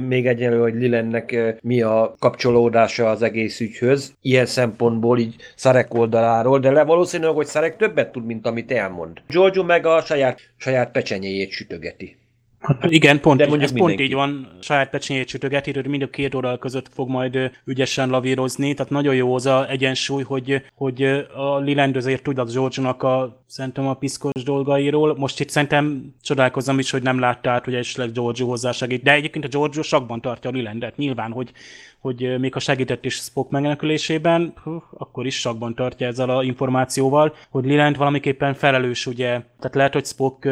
[0.08, 6.60] még egyenlő, hogy Lilennek mi a kapcsolódása az egész ügyhöz, ilyen szempontból így Szarek oldaláról,
[6.60, 9.22] de le valószínűleg, hogy Szarek többet tud, mint amit elmond.
[9.28, 12.19] Giorgio meg a saját, saját pecsenyéjét sütögeti.
[12.60, 16.36] Hát igen, pont, De ez pont így van, saját pecsenyét sütögeti, hogy mind a két
[16.36, 21.04] oldal között fog majd ügyesen lavírozni, tehát nagyon jó az a egyensúly, hogy, hogy
[21.36, 25.16] a Liland azért tud a George-nak a szerintem a piszkos dolgairól.
[25.18, 29.04] Most itt szerintem csodálkozom is, hogy nem látta át, hogy esetleg George hozzásegít.
[29.04, 30.98] De egyébként a George sakban tartja a Lilandet.
[30.98, 31.52] Nyilván, hogy,
[32.00, 34.54] hogy még ha segített is Spock megmenekülésében,
[34.98, 39.28] akkor is sakban tartja ezzel a információval, hogy Liland valamiképpen felelős, ugye.
[39.28, 40.46] Tehát lehet, hogy Spock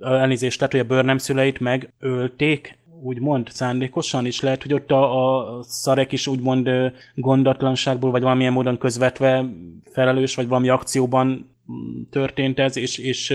[0.00, 1.18] elnézést, tehát, hogy a Burnham
[1.58, 6.70] szüleit megölték, úgymond szándékosan, és lehet, hogy ott a, a szarek is úgymond
[7.14, 9.44] gondatlanságból, vagy valamilyen módon közvetve
[9.92, 11.52] felelős, vagy valami akcióban
[12.10, 13.28] történt ez, és, és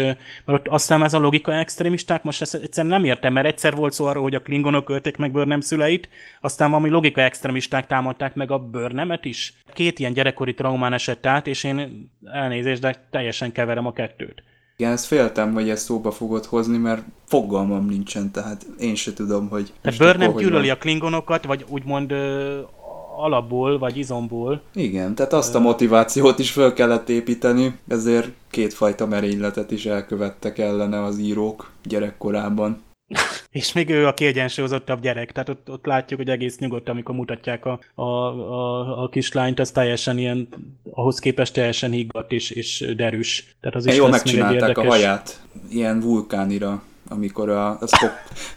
[0.45, 3.93] mert ott aztán ez a logika extremisták, most ezt egyszerűen nem értem, mert egyszer volt
[3.93, 6.09] szó arról, hogy a klingonok ölték meg Börnem szüleit,
[6.41, 9.53] aztán valami logika extremisták támadták meg a Börnemet is.
[9.73, 14.43] Két ilyen gyerekkori traumán esett át, és én elnézést, de teljesen keverem a kettőt.
[14.79, 19.49] Igen, ezt féltem, hogy ezt szóba fogod hozni, mert fogalmam nincsen, tehát én se tudom,
[19.49, 19.73] hogy...
[19.81, 22.13] Tehát Burnham gyűlöli a klingonokat, vagy úgymond
[23.17, 24.61] alapból, vagy izomból.
[24.73, 31.03] Igen, tehát azt a motivációt is fel kellett építeni, ezért kétfajta merényletet is elkövettek ellene
[31.03, 32.81] az írók gyerekkorában.
[33.51, 37.65] És még ő a kiegyensúlyozottabb gyerek, tehát ott, ott látjuk, hogy egész nyugodt, amikor mutatják
[37.65, 40.47] a, a, a, a kislányt, az teljesen ilyen,
[40.91, 43.55] ahhoz képest teljesen higgadt és, és derűs.
[43.61, 47.87] Tehát az is jól megcsinálták a haját, ilyen vulkánira, amikor a, a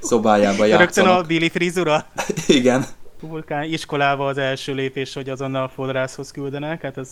[0.00, 0.94] szobájába játszanak.
[0.94, 2.06] Rögtön a Billy frizura?
[2.46, 2.84] Igen
[3.28, 7.08] vulkán iskolába az első lépés, hogy azonnal fodrászhoz küldenek, hát ez...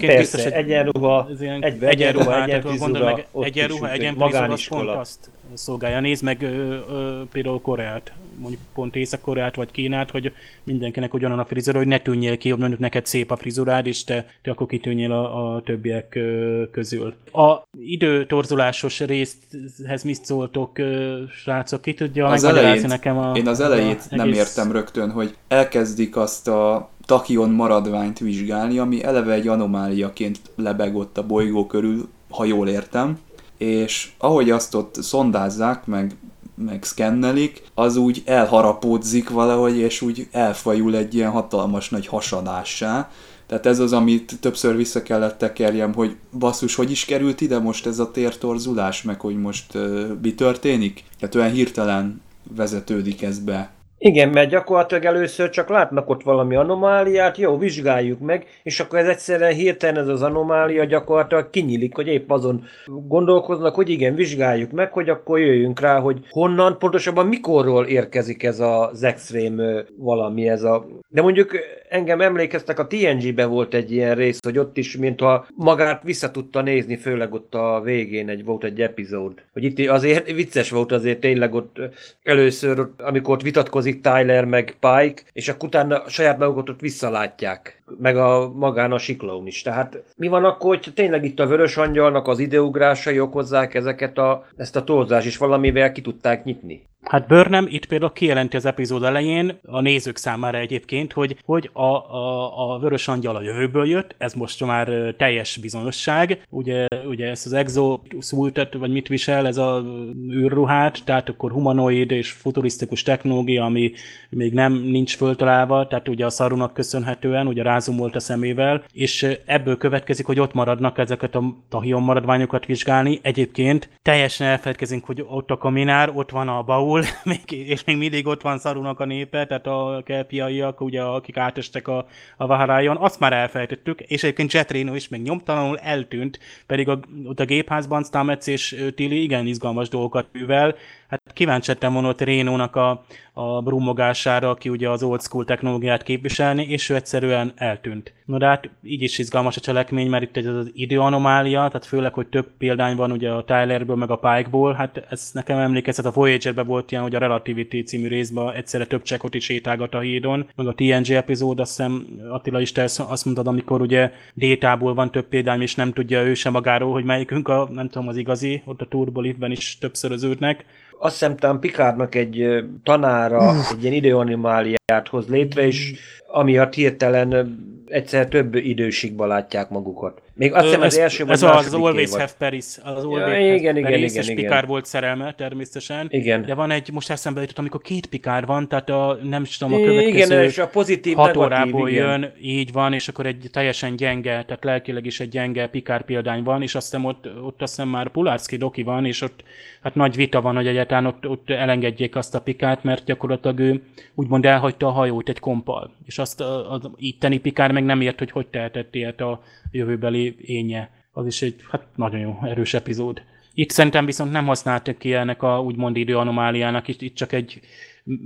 [0.00, 1.28] Persze, biztos, egy, egyenruha,
[1.60, 6.00] egybe, egyenruha, egyenruha, egyenruha, meg, egyenruha, egyenruha, az pont azt szolgálja.
[6.00, 6.46] Nézd meg ö,
[6.90, 10.32] ö, például Koreát, mondjuk pont Észak-Koreát vagy Kínát, hogy
[10.62, 14.04] mindenkinek ugyanon a frizura, hogy ne tűnjél ki, hogy mondjuk neked szép a frizurád, és
[14.04, 17.14] te, te akkor kitűnjél a, a többiek ö, közül.
[17.32, 21.82] A időtorzulásos részhez mit szóltok, ö, srácok?
[21.82, 24.38] Ki tudja az elejét, nekem a Én az elejét a nem egész...
[24.38, 31.26] értem rögtön, hogy elkezdik azt a takion maradványt vizsgálni, ami eleve egy anomáliaként lebegott a
[31.26, 33.18] bolygó körül, ha jól értem,
[33.56, 36.16] és ahogy azt ott szondázzák, meg,
[36.54, 43.10] meg szkennelik, az úgy elharapódzik valahogy, és úgy elfajul egy ilyen hatalmas nagy hasadássá.
[43.46, 47.86] Tehát ez az, amit többször vissza kellett tekerjem, hogy basszus, hogy is került ide most
[47.86, 51.04] ez a tértorzulás, meg hogy most uh, mi történik?
[51.18, 52.20] Tehát olyan hirtelen
[52.56, 53.75] vezetődik ez be.
[53.98, 59.08] Igen, mert gyakorlatilag először csak látnak ott valami anomáliát, jó, vizsgáljuk meg, és akkor ez
[59.08, 64.92] egyszerűen hirtelen ez az anomália gyakorlatilag kinyílik, hogy épp azon gondolkoznak, hogy igen, vizsgáljuk meg,
[64.92, 69.62] hogy akkor jöjjünk rá, hogy honnan, pontosabban mikorról érkezik ez az extrém
[69.96, 70.86] valami, ez a...
[71.08, 71.50] De mondjuk
[71.88, 76.62] engem emlékeztek, a TNG-be volt egy ilyen rész, hogy ott is, mintha magát vissza tudta
[76.62, 79.32] nézni, főleg ott a végén egy, volt egy epizód.
[79.52, 81.76] Hogy itt azért vicces volt azért tényleg ott
[82.22, 88.16] először, amikor ott vitatkozik Tyler meg Pike, és akkor utána saját magukat ott visszalátják, meg
[88.16, 89.62] a magán a siklón is.
[89.62, 94.46] Tehát mi van akkor, hogy tényleg itt a vörös angyalnak az ideugrásai okozzák ezeket a,
[94.56, 96.88] ezt a torzás, és valamivel ki tudták nyitni?
[97.10, 101.82] Hát Burnham itt például kijelenti az epizód elején, a nézők számára egyébként, hogy, hogy a,
[101.82, 106.46] a, a vörös angyal a jövőből jött, ez most már teljes bizonyosság.
[106.50, 109.84] Ugye, ugye ezt az exo szultet, vagy mit visel, ez a
[110.30, 113.92] űrruhát, tehát akkor humanoid és futurisztikus technológia, ami
[114.30, 119.26] még nem nincs föltalálva, tehát ugye a szarunak köszönhetően, ugye rázum volt a szemével, és
[119.44, 123.18] ebből következik, hogy ott maradnak ezeket a tahion maradványokat vizsgálni.
[123.22, 128.26] Egyébként teljesen elfelejtkezünk, hogy ott a kaminár, ott van a baul, még, és még mindig
[128.26, 132.06] ott van szarunak a népe, tehát a kelpiaiak, ugye, akik átestek a,
[132.36, 137.00] a Vaharájon, azt már elfelejtettük, és egyébként Jet Reno is még nyomtalanul eltűnt, pedig a,
[137.24, 140.76] ott a gépházban Stamets és Tilly igen izgalmas dolgokat művel,
[141.08, 146.02] Hát kíváncsi lettem volna ott Rénónak a, a brumogására, aki ugye az old school technológiát
[146.02, 148.12] képviselni, és ő egyszerűen eltűnt.
[148.24, 152.14] No de hát így is izgalmas a cselekmény, mert itt egy az időanomália, tehát főleg,
[152.14, 156.10] hogy több példány van ugye a Tylerből, meg a Pikeból, hát ez nekem emlékeztet, a
[156.10, 160.46] Voyager-ben volt ilyen, hogy a Relativity című részben egyszerre több csekot is sétálgat a hídon,
[160.56, 165.10] meg a TNG epizód, azt hiszem Attila is te azt mondtad, amikor ugye détából van
[165.10, 168.62] több példány, és nem tudja ő sem magáról, hogy melyikünk a, nem tudom, az igazi,
[168.64, 170.64] ott a Turbolifben is többszöröződnek.
[170.98, 178.28] Azt hiszem, talán Picardnak egy tanára egy ilyen időanimáliát hoz létre, és amiatt hirtelen egyszer
[178.28, 180.22] több időségben látják magukat.
[180.34, 182.64] Még azt hiszem az első Ez az, az Always Have Paris.
[182.82, 186.06] Az Always ja, have igen, Paris, igen, és igen, Pikár volt szerelme természetesen.
[186.10, 186.44] Igen.
[186.44, 189.74] De van egy, most eszembe jutott, amikor két Pikár van, tehát a, nem is tudom,
[189.74, 192.06] a következő igen, és a pozitív, hat negatív, órából igen.
[192.06, 196.42] jön, így van, és akkor egy teljesen gyenge, tehát lelkileg is egy gyenge Pikár példány
[196.42, 199.44] van, és azt hiszem ott, ott azt hiszem már Pulárszki doki van, és ott
[199.82, 203.82] hát nagy vita van, hogy egyáltalán ott, ott elengedjék azt a Pikát, mert gyakorlatilag ő
[204.14, 205.90] úgymond elhagyta a hajót egy kompal.
[206.06, 210.90] És azt az itteni Pikár meg nem ért, hogy hogy tehetett ilyet a jövőbeli énje.
[211.12, 213.22] Az is egy hát nagyon jó, erős epizód.
[213.54, 217.60] Itt szerintem viszont nem használtak ki ennek a úgymond időanomáliának, itt, itt csak egy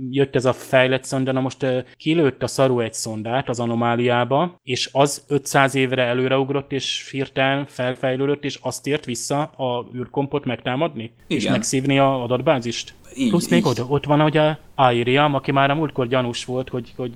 [0.09, 1.65] jött ez a fejlett szonda, na most
[1.97, 8.43] kilőtt a szarú egy szondát az anomáliába, és az 500 évre előreugrott, és hirtelen felfejlődött,
[8.43, 11.43] és azt ért vissza a űrkompot megtámadni, Igen.
[11.43, 12.93] és megszívni a adatbázist.
[13.15, 13.67] Így, Plusz még így.
[13.67, 17.13] oda, ott van hogy a Airiam, aki már a múltkor gyanús volt, hogy, hogy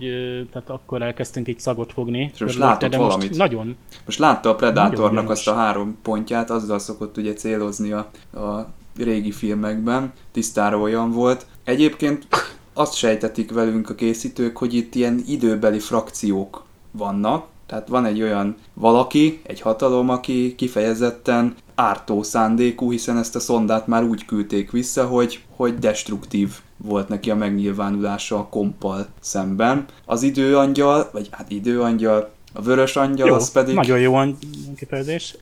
[0.51, 2.31] tehát akkor elkezdtünk egy szagot fogni.
[2.33, 3.37] És most látott de most valamit.
[3.37, 3.77] Nagyon.
[4.05, 9.31] Most látta a Predatornak azt a három pontját, azzal szokott ugye célozni a, a régi
[9.31, 11.45] filmekben, tisztára olyan volt.
[11.65, 12.27] Egyébként
[12.73, 18.55] azt sejtetik velünk a készítők, hogy itt ilyen időbeli frakciók vannak, tehát van egy olyan
[18.73, 25.05] valaki, egy hatalom, aki kifejezetten ártó szándékú, hiszen ezt a szondát már úgy küldték vissza,
[25.05, 29.85] hogy, hogy destruktív volt neki a megnyilvánulása a kompal szemben.
[30.05, 34.37] Az időangyal, vagy hát időangyal, a vörös angyal Jó, az pedig nagyon jó an-
[34.75, 35.35] kifejezés.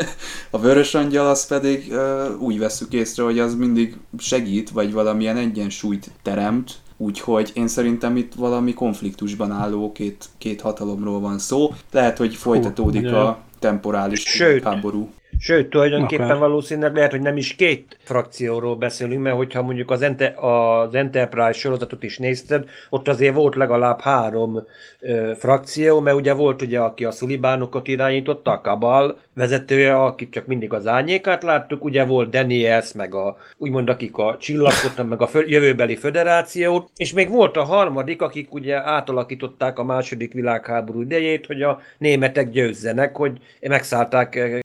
[0.50, 1.92] a vörös angyal az pedig
[2.38, 8.34] úgy veszük észre, hogy az mindig segít, vagy valamilyen egyensúlyt teremt, úgyhogy én szerintem itt
[8.34, 11.72] valami konfliktusban álló két, két hatalomról van szó.
[11.92, 13.16] Lehet, hogy folytatódik jó.
[13.16, 14.62] a temporális Sőt.
[14.62, 15.10] háború.
[15.42, 16.38] Sőt, tulajdonképpen Akár.
[16.38, 21.52] valószínűleg lehet, hogy nem is két frakcióról beszélünk, mert hogyha mondjuk az, Ente, az Enterprise
[21.52, 24.66] sorozatot is nézted, ott azért volt legalább három
[25.00, 30.46] ö, frakció, mert ugye volt ugye, aki a szulibánokat irányította, a Kabal vezetője, akik csak
[30.46, 35.26] mindig az árnyékát láttuk, ugye volt Daniels, meg a, úgymond akik a csillagottak, meg a
[35.26, 41.46] fö, jövőbeli föderációt, és még volt a harmadik, akik ugye átalakították a második világháború idejét,
[41.46, 44.58] hogy a németek győzzenek, hogy megszállták ö,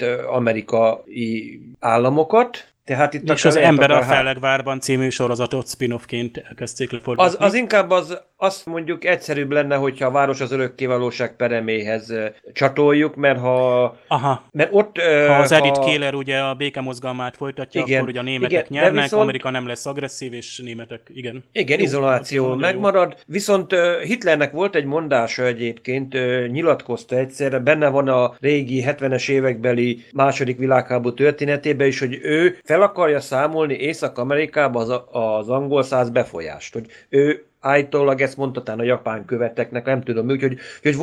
[0.00, 7.28] kelet-amerikai államokat, tehát itt És az Ember a Fellegvárban című sorozatot spin-offként elkezdték lefordítani.
[7.28, 12.26] az, az inkább az, azt mondjuk egyszerűbb lenne, hogyha a város az örökkévalóság pereméhez ö,
[12.52, 15.00] csatoljuk, mert ha Aha, mert ott...
[15.26, 19.02] ha az Edith Kéler ugye a békemozgalmát folytatja, Igen, akkor ugye a németek igen, nyernek,
[19.02, 21.44] viszont- Amerika nem lesz agresszív, és németek, igen.
[21.52, 22.64] Igen, Jó, izoláció nagyon jó.
[22.66, 26.12] megmarad, viszont Hitlernek volt egy mondása egyébként,
[26.50, 32.79] nyilatkozta egyszerre, benne van a régi 70-es évekbeli második világháború történetében is, hogy ő fel
[32.82, 39.24] akarja számolni Észak-Amerikába az, az angol száz befolyást, hogy ő állítólag ezt mondta a japán
[39.24, 40.96] követeknek, nem tudom, úgyhogy hogy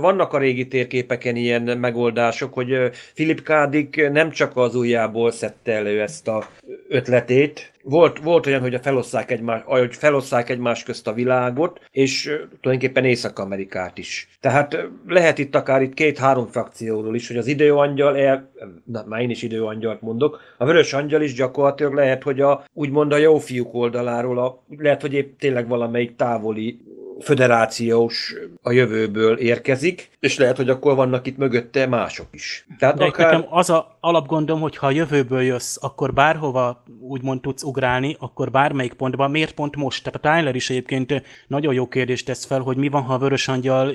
[0.00, 3.68] vannak a régi térképeken ilyen megoldások, hogy Philip K.
[3.70, 6.46] Dick nem csak az ujjából szedte elő ezt a
[6.88, 12.22] ötletét, volt, volt olyan, hogy a felosszák egymás, hogy felosszák egymás közt a világot, és
[12.60, 14.28] tulajdonképpen Észak-Amerikát is.
[14.40, 18.50] Tehát lehet itt akár itt két-három frakcióról is, hogy az időangyal, el,
[18.84, 23.12] na, már én is időangyalt mondok, a vörös angyal is gyakorlatilag lehet, hogy a, úgymond
[23.12, 26.78] a jó fiúk oldaláról, a, lehet, hogy épp tényleg valamelyik távoli
[27.20, 32.66] föderációs a jövőből érkezik, és lehet, hogy akkor vannak itt mögötte mások is.
[32.78, 33.32] Tehát De akár...
[33.32, 38.50] nekem az a alapgondom, hogy ha a jövőből jössz, akkor bárhova úgymond tudsz ugrálni, akkor
[38.50, 40.04] bármelyik pontban, miért pont most?
[40.04, 43.18] Tehát a Tyler is egyébként nagyon jó kérdést tesz fel, hogy mi van, ha a
[43.18, 43.94] Vörös Angyal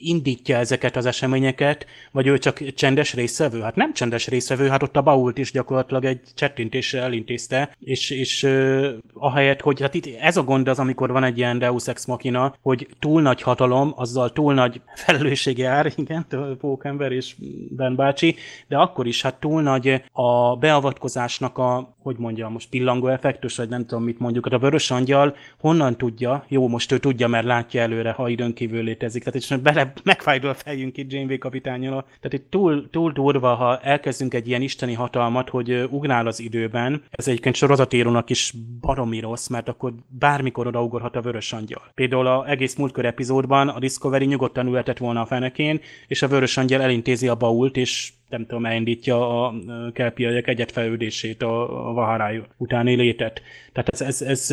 [0.00, 3.60] indítja ezeket az eseményeket, vagy ő csak csendes részvevő?
[3.60, 8.42] Hát nem csendes részvevő, hát ott a Bault is gyakorlatilag egy csettintéssel elintézte, és, és
[8.42, 12.04] uh, ahelyett, hogy hát itt ez a gond az, amikor van egy ilyen Deus Ex
[12.04, 16.26] Machina, hogy túl nagy hatalom, azzal túl nagy felelősség jár, igen,
[16.58, 17.34] Pókember és
[17.70, 18.36] Ben bácsi,
[18.68, 23.68] de akkor is hát túl nagy a beavatkozásnak a, hogy mondjam, most pillangó effektus, vagy
[23.68, 27.44] nem tudom mit mondjuk, hát a vörös angyal honnan tudja, jó, most ő tudja, mert
[27.44, 32.02] látja előre, ha időn kívül létezik, tehát és bele megfájdul a fejünk itt Janeway kapitányal.
[32.20, 37.02] Tehát itt túl, túl durva, ha elkezdünk egy ilyen isteni hatalmat, hogy ugrál az időben,
[37.10, 41.82] ez egyébként sorozatírónak is baromi rossz, mert akkor bármikor odaugorhat a vörös angyal.
[41.94, 46.56] Például a egész múltkor epizódban a Discovery nyugodtan ülhetett volna a fenekén, és a Vörös
[46.56, 49.54] Angyal elintézi a bault, és nem tudom, elindítja a
[49.92, 53.42] kelpiaiak egyetfejlődését, a, vaharály utáni létet.
[53.72, 54.46] Tehát ez, ez, ez,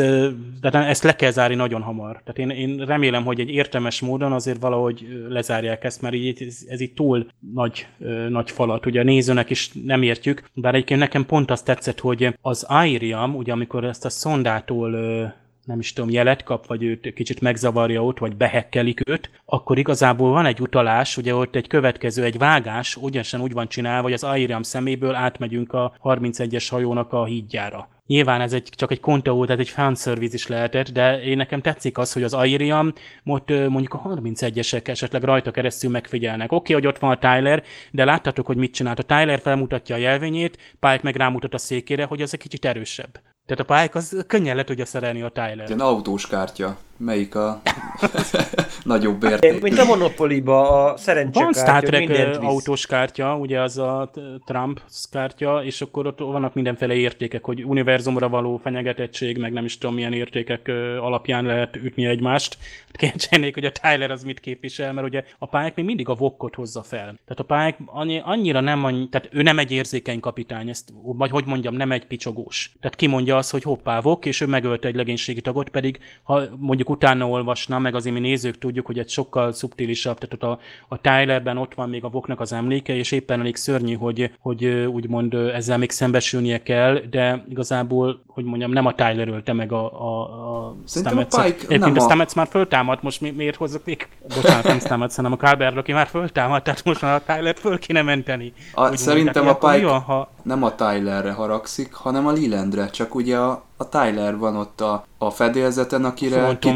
[0.61, 2.21] tehát ezt le kell zárni nagyon hamar.
[2.23, 6.65] Tehát én, én remélem, hogy egy értelmes módon azért valahogy lezárják ezt, mert így, ez,
[6.67, 7.87] ez így túl nagy,
[8.29, 8.85] nagy falat.
[8.85, 13.35] Ugye a nézőnek is nem értjük, bár egyébként nekem pont azt tetszett, hogy az Airiam,
[13.35, 14.95] ugye amikor ezt a szondától
[15.67, 20.31] nem is tudom, jelet kap, vagy őt kicsit megzavarja ott, vagy behekkelik őt, akkor igazából
[20.31, 24.23] van egy utalás, ugye ott egy következő, egy vágás, ugyanesen úgy van csinálva, hogy az
[24.23, 27.89] Airiam szeméből átmegyünk a 31-es hajónak a hídjára.
[28.05, 31.97] Nyilván ez egy, csak egy konteó, tehát egy fanservice is lehetett, de én nekem tetszik
[31.97, 32.93] az, hogy az Airiam
[33.25, 36.51] ott mondjuk a 31-esek esetleg rajta keresztül megfigyelnek.
[36.51, 38.99] Oké, okay, hogy ott van a Tyler, de láttatok, hogy mit csinált.
[38.99, 43.19] A Tyler felmutatja a jelvényét, Pike meg rámutat a székére, hogy az egy kicsit erősebb.
[43.47, 45.63] Tehát a Pike az könnyen le tudja szerelni a Tyler.
[45.67, 46.77] Ilyen autós kártya.
[46.97, 47.61] Melyik a
[48.83, 49.61] nagyobb érték?
[49.61, 51.63] Mint a Monopoly-ba a szerencsekártya.
[51.63, 54.11] Van Star Trek autós kártya, ugye az a
[54.45, 54.81] Trump
[55.11, 59.95] kártya, és akkor ott vannak mindenféle értékek, hogy univerzumra való fenyegetettség, meg nem is tudom
[59.95, 60.67] milyen értékek
[61.01, 62.57] alapján lehet ütni egymást.
[62.91, 66.55] Kérdenék, hogy a Tyler az mit képvisel, mert ugye a Pike még mindig a vokkot
[66.55, 67.19] hozza fel.
[67.25, 71.45] Tehát a annyi, annyira nem, annyi, tehát ő nem egy érzékeny kapitány, ezt, vagy hogy
[71.45, 72.71] mondjam, nem egy picsogós.
[72.79, 76.89] Tehát kimondja azt, hogy hoppá, vok, és ő megölte egy legénységi tagot, pedig ha mondjuk
[76.89, 81.01] utána olvasna, meg azért mi nézők tudjuk, hogy egy sokkal szubtilisabb, tehát ott a, a
[81.01, 85.33] Tylerben ott van még a Voknak az emléke, és éppen elég szörnyű, hogy, hogy úgymond
[85.33, 90.21] ezzel még szembesülnie kell, de igazából, hogy mondjam, nem a Tyler ölte meg a, a,
[90.65, 91.33] a Stamets.
[91.33, 94.07] A, Stamets már föltámadt, most mi, miért hozzak még?
[94.35, 97.79] Bocsánat, nem Stamets, hanem a Calbert, aki már föltámadt, tehát most már a Tyler föl
[97.79, 98.53] kéne menteni.
[98.73, 100.29] A, szerintem a Pike van, ha...
[100.47, 105.05] nem a Tylerre haragszik, hanem a Lelandre, csak ugye a, a Tyler van ott a,
[105.17, 106.57] a fedélzeten, akire...
[106.59, 106.69] Ki,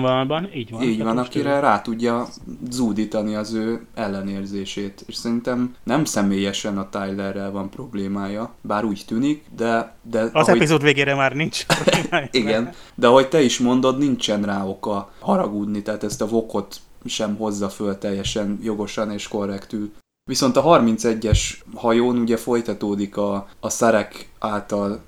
[0.53, 0.81] így van.
[0.81, 2.27] Így van, akire rá tudja
[2.69, 5.03] zúdítani az ő ellenérzését.
[5.07, 9.95] És szerintem nem személyesen a Tylerrel van problémája, bár úgy tűnik, de...
[10.01, 10.55] de az ahogy...
[10.55, 11.65] epizód végére már nincs.
[12.31, 17.35] Igen, de ahogy te is mondod, nincsen rá oka haragudni, tehát ezt a vokot sem
[17.35, 19.91] hozza föl teljesen jogosan és korrektül.
[20.31, 21.39] Viszont a 31-es
[21.75, 25.01] hajón ugye folytatódik a, a Szerek által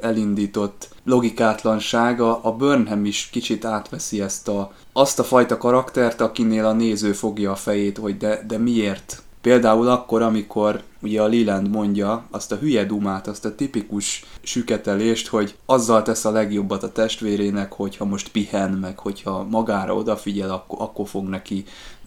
[0.00, 6.72] elindított logikátlansága, a Burnham is kicsit átveszi ezt a, azt a fajta karaktert, akinél a
[6.72, 9.22] néző fogja a fejét, hogy de, de miért?
[9.40, 15.28] Például akkor, amikor ugye a Leland mondja azt a hülye dumát, azt a tipikus süketelést,
[15.28, 20.78] hogy azzal tesz a legjobbat a testvérének, hogyha most pihen, meg hogyha magára odafigyel, akkor,
[20.80, 21.64] akkor fog neki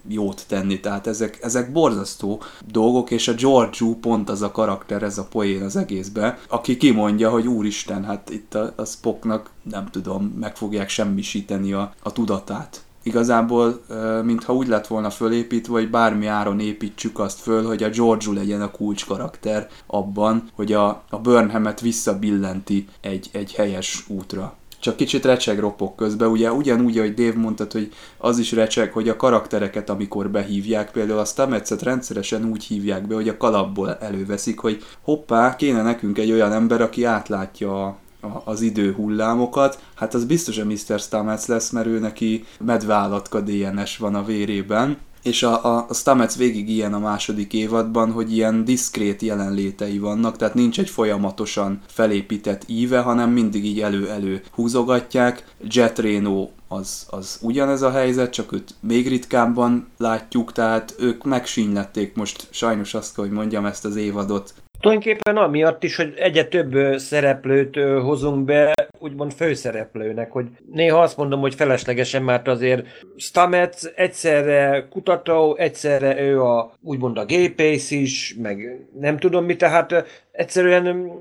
[0.08, 0.80] jót tenni.
[0.80, 5.64] Tehát ezek, ezek borzasztó dolgok, és a Georgiou pont az a karakter, ez a poén
[5.64, 10.89] az egészben, aki kimondja, hogy úristen, hát itt a, a Spocknak nem tudom, meg fogják
[10.89, 13.82] semmisíteni a, a tudatát igazából,
[14.24, 18.62] mintha úgy lett volna fölépítve, hogy bármi áron építsük azt föl, hogy a Georgiou legyen
[18.62, 25.59] a kulcskarakter abban, hogy a, a Burnhamet visszabillenti egy, egy helyes útra csak kicsit recseg
[25.59, 30.30] ropok közben, ugye ugyanúgy, ahogy Dave mondta, hogy az is recseg, hogy a karaktereket, amikor
[30.30, 35.82] behívják, például a Stametszet rendszeresen úgy hívják be, hogy a kalapból előveszik, hogy hoppá, kéne
[35.82, 37.97] nekünk egy olyan ember, aki átlátja a,
[38.43, 40.99] az idő hullámokat, hát az biztos a Mr.
[40.99, 46.36] Stamets lesz, mert ő neki medveállatka DNS van a vérében, és a, a, a Stamets
[46.36, 52.63] végig ilyen a második évadban, hogy ilyen diszkrét jelenlétei vannak, tehát nincs egy folyamatosan felépített
[52.67, 55.55] íve, hanem mindig így elő-elő húzogatják.
[55.63, 62.15] Jet Reno az, az ugyanez a helyzet, csak őt még ritkábban látjuk, tehát ők megsínylették
[62.15, 67.75] most sajnos azt, hogy mondjam ezt az évadot Tulajdonképpen amiatt is, hogy egyre több szereplőt
[68.01, 75.55] hozunk be, úgymond főszereplőnek, hogy néha azt mondom, hogy feleslegesen, mert azért Stamets egyszerre kutató,
[75.55, 81.11] egyszerre ő a úgymond a gépész is, meg nem tudom mi, tehát egyszerűen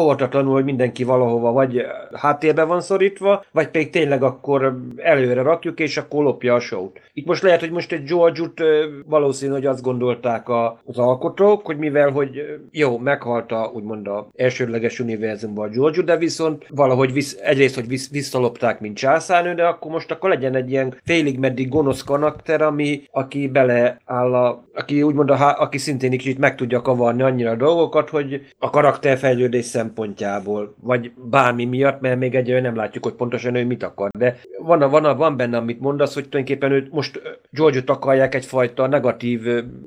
[0.00, 5.96] óvatatlanul, hogy mindenki valahova vagy háttérbe van szorítva, vagy pedig tényleg akkor előre rakjuk, és
[5.96, 7.00] akkor lopja a show-t.
[7.14, 8.60] Itt most lehet, hogy most egy George-ut
[9.06, 10.48] valószínű, hogy azt gondolták
[10.84, 16.66] az alkotók, hogy mivel, hogy jó, meghalt úgymond a elsődleges univerzumban a George, de viszont
[16.68, 20.94] valahogy visz, egyrészt, hogy visz, visszalopták, mint császárnő, de akkor most akkor legyen egy ilyen
[21.04, 26.54] félig meddig gonosz karakter, ami, aki beleáll a, aki úgymond a, aki szintén kicsit meg
[26.54, 32.60] tudja kavarni annyira a dolgokat, hogy a karakterfejlődés szempontjából, vagy bármi miatt, mert még egyre
[32.60, 34.10] nem látjuk, hogy pontosan ő mit akar.
[34.18, 37.20] De van, van, van benne, amit mondasz, hogy tulajdonképpen őt most
[37.50, 39.40] George-ot akarják egyfajta negatív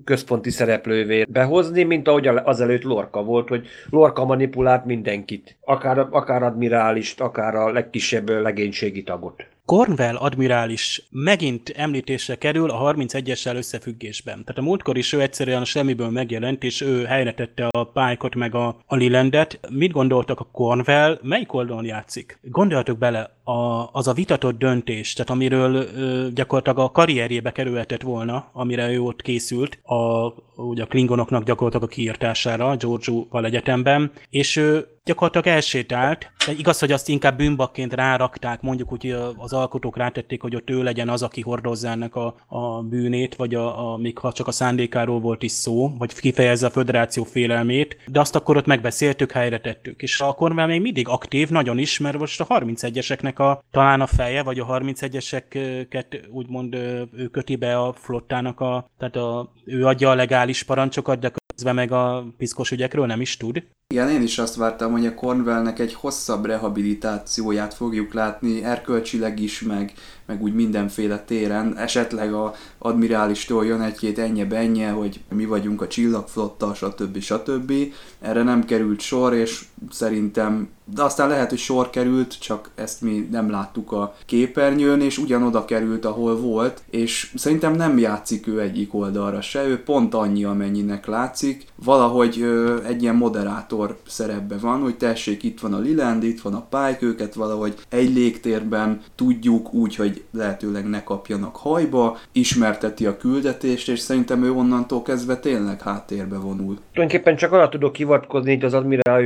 [0.04, 5.58] központi szereplővé behozni, mint ahogy azelőtt Lorca volt, hogy Lorca manipulált mindenkit.
[5.62, 9.46] Akár, akár admirálist, akár a legkisebb legénységi tagot.
[9.66, 14.44] Cornwell admirális megint említésre kerül a 31-essel összefüggésben.
[14.44, 18.36] Tehát a múltkor is ő egyszerűen a semmiből megjelent, és ő helyre tette a Pike-ot
[18.36, 19.60] meg a, a Lilandet.
[19.70, 21.20] Mit gondoltak a Cornwell?
[21.22, 22.40] Melyik oldalon játszik?
[22.42, 28.50] Gondoljatok bele, a, az a vitatott döntés, tehát amiről ö, gyakorlatilag a karrierjébe kerülhetett volna,
[28.54, 34.88] amire ő ott készült, a, ugye a Klingonoknak gyakorlatilag a kiírtására, Georgiou-val egyetemben, és ő
[35.06, 36.32] gyakorlatilag elsétált.
[36.46, 40.84] De igaz, hogy azt inkább bűnbakként rárakták, mondjuk úgy az alkotók rátették, hogy ott ő
[40.84, 44.52] legyen az, aki hordozza ennek a, a bűnét, vagy a, a, még ha csak a
[44.52, 49.60] szándékáról volt is szó, vagy kifejezze a föderáció félelmét, de azt akkor ott megbeszéltük, helyre
[49.60, 50.02] tettük.
[50.02, 54.08] És a Cornwell még mindig aktív, nagyon is, mert most a 31-eseknek a, talán a
[54.08, 56.74] feje, vagy a 31-eseket úgymond
[57.14, 61.76] ő köti be a flottának, a, tehát a, ő adja a legális parancsokat, de közben
[61.76, 63.64] meg a piszkos ügyekről nem is tud.
[63.94, 69.62] Igen, én is azt vártam, hogy a Cornwellnek egy hosszabb rehabilitációját fogjuk látni, erkölcsileg is,
[69.62, 69.94] meg,
[70.26, 71.78] meg úgy mindenféle téren.
[71.78, 77.20] Esetleg a admirálistól jön egy-két ennyi benye, hogy mi vagyunk a csillagflotta, stb.
[77.20, 77.74] stb.
[78.20, 83.28] Erre nem került sor, és szerintem, de aztán lehet, hogy sor került, csak ezt mi
[83.32, 88.94] nem láttuk a képernyőn, és ugyanoda került, ahol volt, és szerintem nem játszik ő egyik
[88.94, 91.66] oldalra se, ő pont annyi, amennyinek látszik.
[91.84, 93.75] Valahogy ö, egy ilyen moderátor
[94.08, 98.14] szerepbe van, hogy tessék, itt van a Liland, itt van a Pike, őket valahogy egy
[98.14, 105.02] légtérben tudjuk úgy, hogy lehetőleg ne kapjanak hajba, ismerteti a küldetést, és szerintem ő onnantól
[105.02, 106.78] kezdve tényleg háttérbe vonul.
[106.94, 108.84] Tulajdonképpen csak arra tudok hivatkozni itt az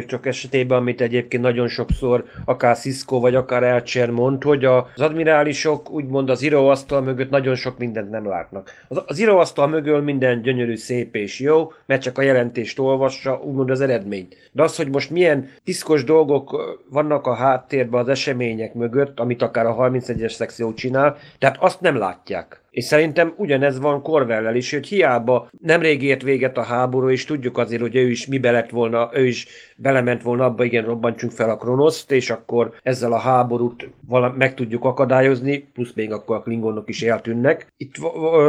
[0.07, 5.89] csak esetében, amit egyébként nagyon sokszor akár Cisco vagy akár Elcser mond, hogy az admirálisok
[5.91, 8.71] úgymond az íróasztal mögött nagyon sok mindent nem látnak.
[8.87, 13.69] Az, az íróasztal mögül minden gyönyörű, szép és jó, mert csak a jelentést olvassa, úgymond
[13.69, 14.35] az eredményt.
[14.51, 19.65] De az, hogy most milyen piszkos dolgok vannak a háttérben az események mögött, amit akár
[19.65, 22.61] a 31-es szekció csinál, tehát azt nem látják.
[22.71, 27.57] És szerintem ugyanez van Korvellel is, hogy hiába nemrég ért véget a háború, és tudjuk
[27.57, 31.49] azért, hogy ő is mibe lett volna, ő is belement volna abba, igen, robbantsunk fel
[31.49, 36.41] a Kronoszt, és akkor ezzel a háborút vala, meg tudjuk akadályozni, plusz még akkor a
[36.41, 37.67] Klingonok is eltűnnek.
[37.77, 37.95] Itt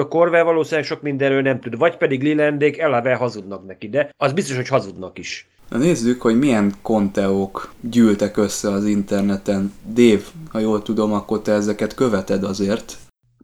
[0.08, 4.56] Korvel valószínűleg sok mindenről nem tud, vagy pedig Lilandék eleve hazudnak neki, de az biztos,
[4.56, 5.48] hogy hazudnak is.
[5.70, 9.72] Na nézzük, hogy milyen konteók gyűltek össze az interneten.
[9.86, 12.96] Dév, ha jól tudom, akkor te ezeket követed azért.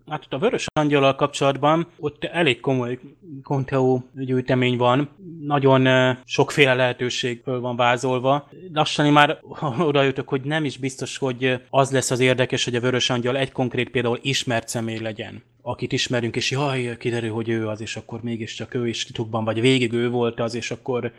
[0.08, 2.98] Hát a Vörös Angyalal kapcsolatban ott elég komoly
[3.42, 5.08] konteó gyűjtemény van,
[5.40, 8.48] nagyon sokféle lehetőség van vázolva.
[8.72, 9.38] Lassan már
[9.88, 13.36] oda jutok, hogy nem is biztos, hogy az lesz az érdekes, hogy a Vörös Angyal
[13.36, 17.96] egy konkrét például ismert személy legyen akit ismerünk, és jaj, kiderül, hogy ő az, és
[17.96, 21.12] akkor mégiscsak ő is titukban, vagy végig ő volt az, és akkor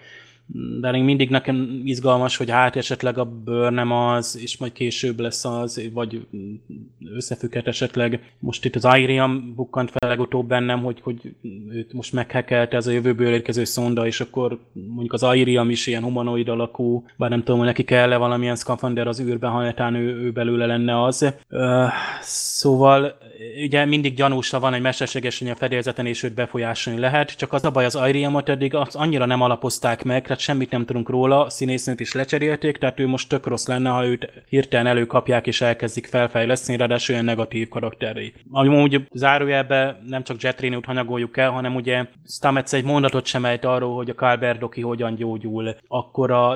[0.80, 5.20] de még mindig nekem izgalmas, hogy hát esetleg a bőr nem az, és majd később
[5.20, 6.28] lesz az, vagy
[7.16, 8.34] összefügghet esetleg.
[8.40, 11.34] Most itt az Iriam bukkant fel legutóbb bennem, hogy, hogy
[11.70, 16.04] őt most meghekelte ez a jövőből érkező szonda, és akkor mondjuk az Iriam is ilyen
[16.04, 20.32] humanoid alakú, bár nem tudom, hogy neki kell-e valamilyen szkafander az űrbe, ha ő, ő
[20.32, 21.34] belőle lenne az.
[21.50, 21.86] Uh,
[22.22, 23.18] szóval
[23.64, 27.72] ugye mindig gyanúsra van egy mesterséges a fedélzeten, és őt befolyásolni lehet, csak az a
[27.72, 32.00] baj az Iriamot eddig az annyira nem alapozták meg, tehát semmit nem tudunk róla, színésznőt
[32.00, 36.78] is lecserélték, tehát ő most tök rossz lenne, ha őt hirtelen előkapják és elkezdik felfejleszteni,
[36.78, 38.34] ráadásul olyan negatív karakterei.
[38.52, 43.96] Amúgy zárójelbe nem csak Jetrinut hanyagoljuk el, hanem ugye Stamets egy mondatot sem ejt arról,
[43.96, 45.76] hogy a Kalberdoki hogyan gyógyul.
[45.88, 46.56] Akkor a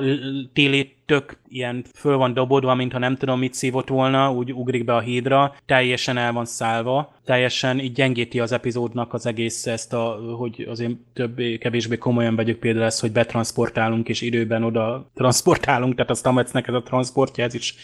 [0.52, 4.94] Tilly tök ilyen föl van dobodva, mintha nem tudom mit szívott volna, úgy ugrik be
[4.94, 10.18] a hídra, teljesen el van szállva, teljesen így gyengíti az epizódnak az egész ezt, a,
[10.36, 16.10] hogy azért többé, kevésbé komolyan vegyük például ezt, hogy betransportálunk és időben oda transportálunk, tehát
[16.10, 17.74] a Stametsnek ez a transportja, ez is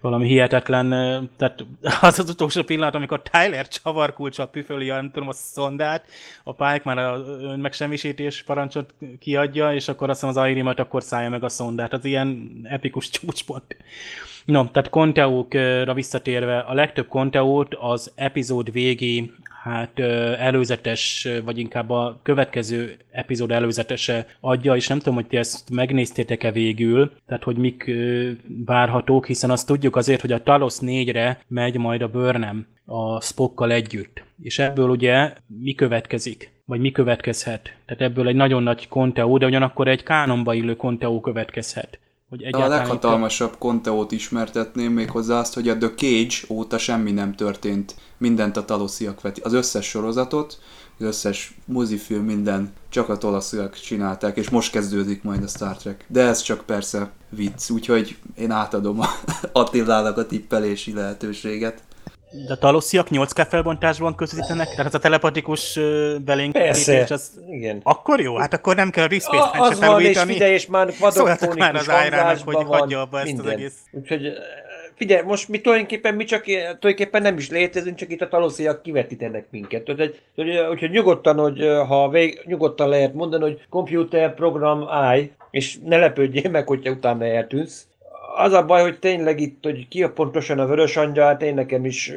[0.00, 0.88] valami hihetetlen,
[1.36, 1.64] tehát
[2.00, 6.04] az az utolsó pillanat, amikor Tyler csavarkulcsal püföli, nem tudom, a szondát,
[6.44, 7.22] a Pike már a
[7.56, 11.92] megsemmisítés parancsot kiadja, és akkor azt mondom, az Airimat akkor szállja meg a szondát.
[11.92, 13.76] Az ilyen epikus csúcspont.
[14.48, 19.32] No, tehát konteókra visszatérve, a legtöbb konteót az epizód végi
[19.62, 19.98] hát
[20.38, 26.52] előzetes, vagy inkább a következő epizód előzetese adja, és nem tudom, hogy ti ezt megnéztétek-e
[26.52, 27.90] végül, tehát hogy mik
[28.64, 33.72] várhatók, hiszen azt tudjuk azért, hogy a Talos 4-re megy majd a Burnham a Spockkal
[33.72, 34.22] együtt.
[34.42, 36.50] És ebből ugye mi következik?
[36.64, 37.76] Vagy mi következhet?
[37.86, 41.98] Tehát ebből egy nagyon nagy konteó, de ugyanakkor egy kánonba illő konteó következhet.
[42.28, 43.58] Hogy a leghatalmasabb itt...
[43.58, 47.94] konteót ismertetném még hozzá azt, hogy a The Cage óta semmi nem történt.
[48.18, 49.40] Mindent a talosziak veti.
[49.40, 50.58] Az összes sorozatot,
[50.98, 56.04] az összes mozifilm, minden csak a talasziak csinálták, és most kezdődik majd a Star Trek.
[56.08, 59.06] De ez csak persze vicc, úgyhogy én átadom a
[59.52, 61.82] Attilának a tippelési lehetőséget.
[62.30, 64.68] De a talosziak 8K felbontásban közvetítenek?
[64.74, 65.78] Tehát a telepatikus
[66.24, 66.56] belénk
[67.08, 67.40] az...
[67.50, 67.80] igen.
[67.82, 68.36] Akkor jó?
[68.36, 71.74] Hát akkor nem kell a Respace a, Az van, és figyelj, és már vadonfónikus már
[71.74, 73.46] az ájrának, hogy hagyja abba ezt minden.
[73.46, 73.74] az egész.
[73.90, 74.32] Úgyhogy
[74.98, 79.46] Figyelj, most mi tulajdonképpen, mi csak tulajdonképpen nem is létezünk, csak itt a talosziak kivetítenek
[79.50, 79.90] minket.
[79.90, 80.20] Úgyhogy,
[80.70, 86.50] úgyhogy nyugodtan, hogy ha vég, nyugodtan lehet mondani, hogy computer program állj, és ne lepődjél
[86.50, 87.86] meg, hogyha utána eltűnsz.
[88.40, 91.84] Az a baj, hogy tényleg itt, hogy ki a pontosan a vörös angyal, én nekem
[91.84, 92.12] is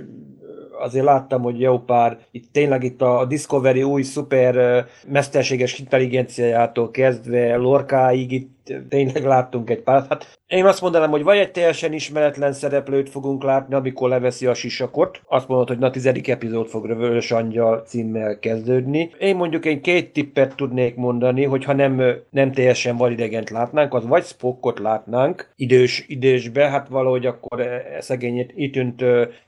[0.80, 7.56] azért láttam, hogy jó pár, itt tényleg itt a Discovery új szuper mesterséges intelligenciájától kezdve
[7.56, 10.08] Lorkáig itt tényleg láttunk egy párat.
[10.08, 14.54] Hát én azt mondanám, hogy vagy egy teljesen ismeretlen szereplőt fogunk látni, amikor leveszi a
[14.54, 15.22] sisakot.
[15.28, 19.12] Azt mondod, hogy na tizedik epizód fog Rövölös Angyal címmel kezdődni.
[19.20, 24.08] Én mondjuk egy két tippet tudnék mondani, hogy ha nem, nem teljesen validegent látnánk, az
[24.08, 28.80] vagy Spockot látnánk idős, idősbe, hát valahogy akkor e, szegényét itt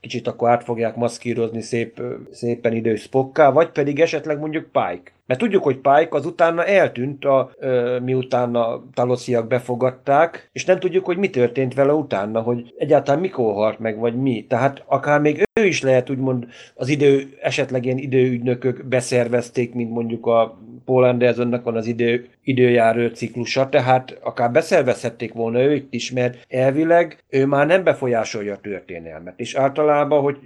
[0.00, 5.12] kicsit akkor át fogják maszkírozni szép, szépen idős Spocká, vagy pedig esetleg mondjuk Pike.
[5.26, 10.78] Mert tudjuk, hogy Pike az utána eltűnt, a, ö, miután a talosziak befogadták, és nem
[10.78, 14.46] tudjuk, hogy mi történt vele utána, hogy egyáltalán mikor halt meg, vagy mi.
[14.48, 20.26] Tehát akár még ő is lehet úgymond az idő, esetleg ilyen időügynökök beszervezték, mint mondjuk
[20.26, 26.46] a Paul Andersonnak van az idő, időjáró ciklusa, tehát akár beszervezhették volna őt is, mert
[26.48, 29.34] elvileg ő már nem befolyásolja a történelmet.
[29.36, 30.38] És általában, hogy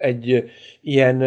[0.00, 1.22] egy ilyen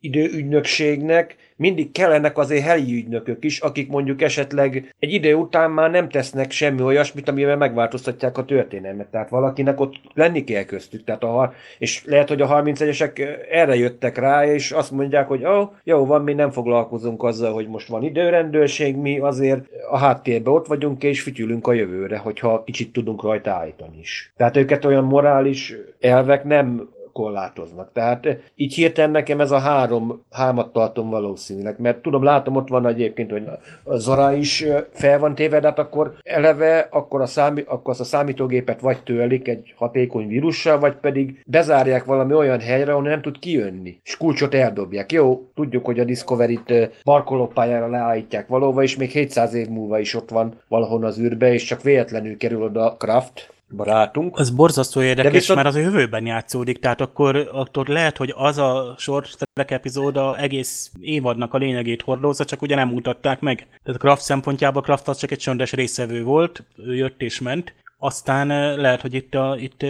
[0.00, 6.08] időügynökségnek mindig kellenek azért helyi ügynökök is, akik mondjuk esetleg egy idő után már nem
[6.08, 9.08] tesznek semmi olyasmit, amivel megváltoztatják a történelmet.
[9.08, 11.04] Tehát valakinek ott lenni kell köztük.
[11.04, 13.18] Tehát a, és lehet, hogy a 31-esek
[13.50, 17.68] erre jöttek rá, és azt mondják, hogy oh, jó, van, mi nem foglalkozunk azzal, hogy
[17.68, 22.92] most van időrendőrség, mi azért a háttérben ott vagyunk, és fütyülünk a jövőre, hogyha kicsit
[22.92, 24.32] tudunk rajta állítani is.
[24.36, 27.92] Tehát őket olyan morális elvek nem korlátoznak.
[27.92, 32.68] Tehát eh, így hirtelen nekem ez a három hámat tartom valószínűleg, mert tudom, látom, ott
[32.68, 33.44] van egyébként, hogy
[33.84, 38.00] a Zara is eh, fel van téve, hát akkor eleve akkor, a számi, akkor azt
[38.00, 43.22] a számítógépet vagy tőlik egy hatékony vírussal, vagy pedig bezárják valami olyan helyre, ahol nem
[43.22, 45.12] tud kijönni, és kulcsot eldobják.
[45.12, 50.14] Jó, tudjuk, hogy a Discovery-t eh, parkolópályára leállítják valóva, és még 700 év múlva is
[50.14, 54.38] ott van valahol az űrbe, és csak véletlenül kerül oda Kraft, barátunk.
[54.38, 55.62] Az borzasztó érdekes, viszont...
[55.62, 60.90] mert az a jövőben játszódik, tehát akkor, akkor lehet, hogy az a sortrek epizóda egész
[61.00, 63.56] évadnak a lényegét hordózza, csak ugye nem mutatták meg.
[63.56, 67.74] Tehát a Kraft szempontjából Kraft az csak egy csöndes részevő volt, ő jött és ment,
[67.98, 69.84] aztán eh, lehet, hogy itt, a, itt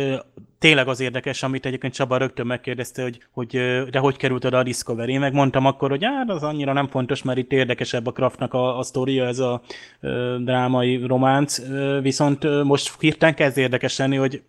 [0.58, 3.50] tényleg az érdekes, amit egyébként Csaba rögtön megkérdezte, hogy, hogy
[3.90, 5.12] de hogy került oda a Discovery.
[5.12, 8.78] Én megmondtam akkor, hogy hát az annyira nem fontos, mert itt érdekesebb a Kraftnak a,
[8.78, 9.62] a sztoria, ez a
[10.00, 11.62] ö, drámai románc,
[12.02, 14.42] viszont most hirtelen kezd érdekes lenni, hogy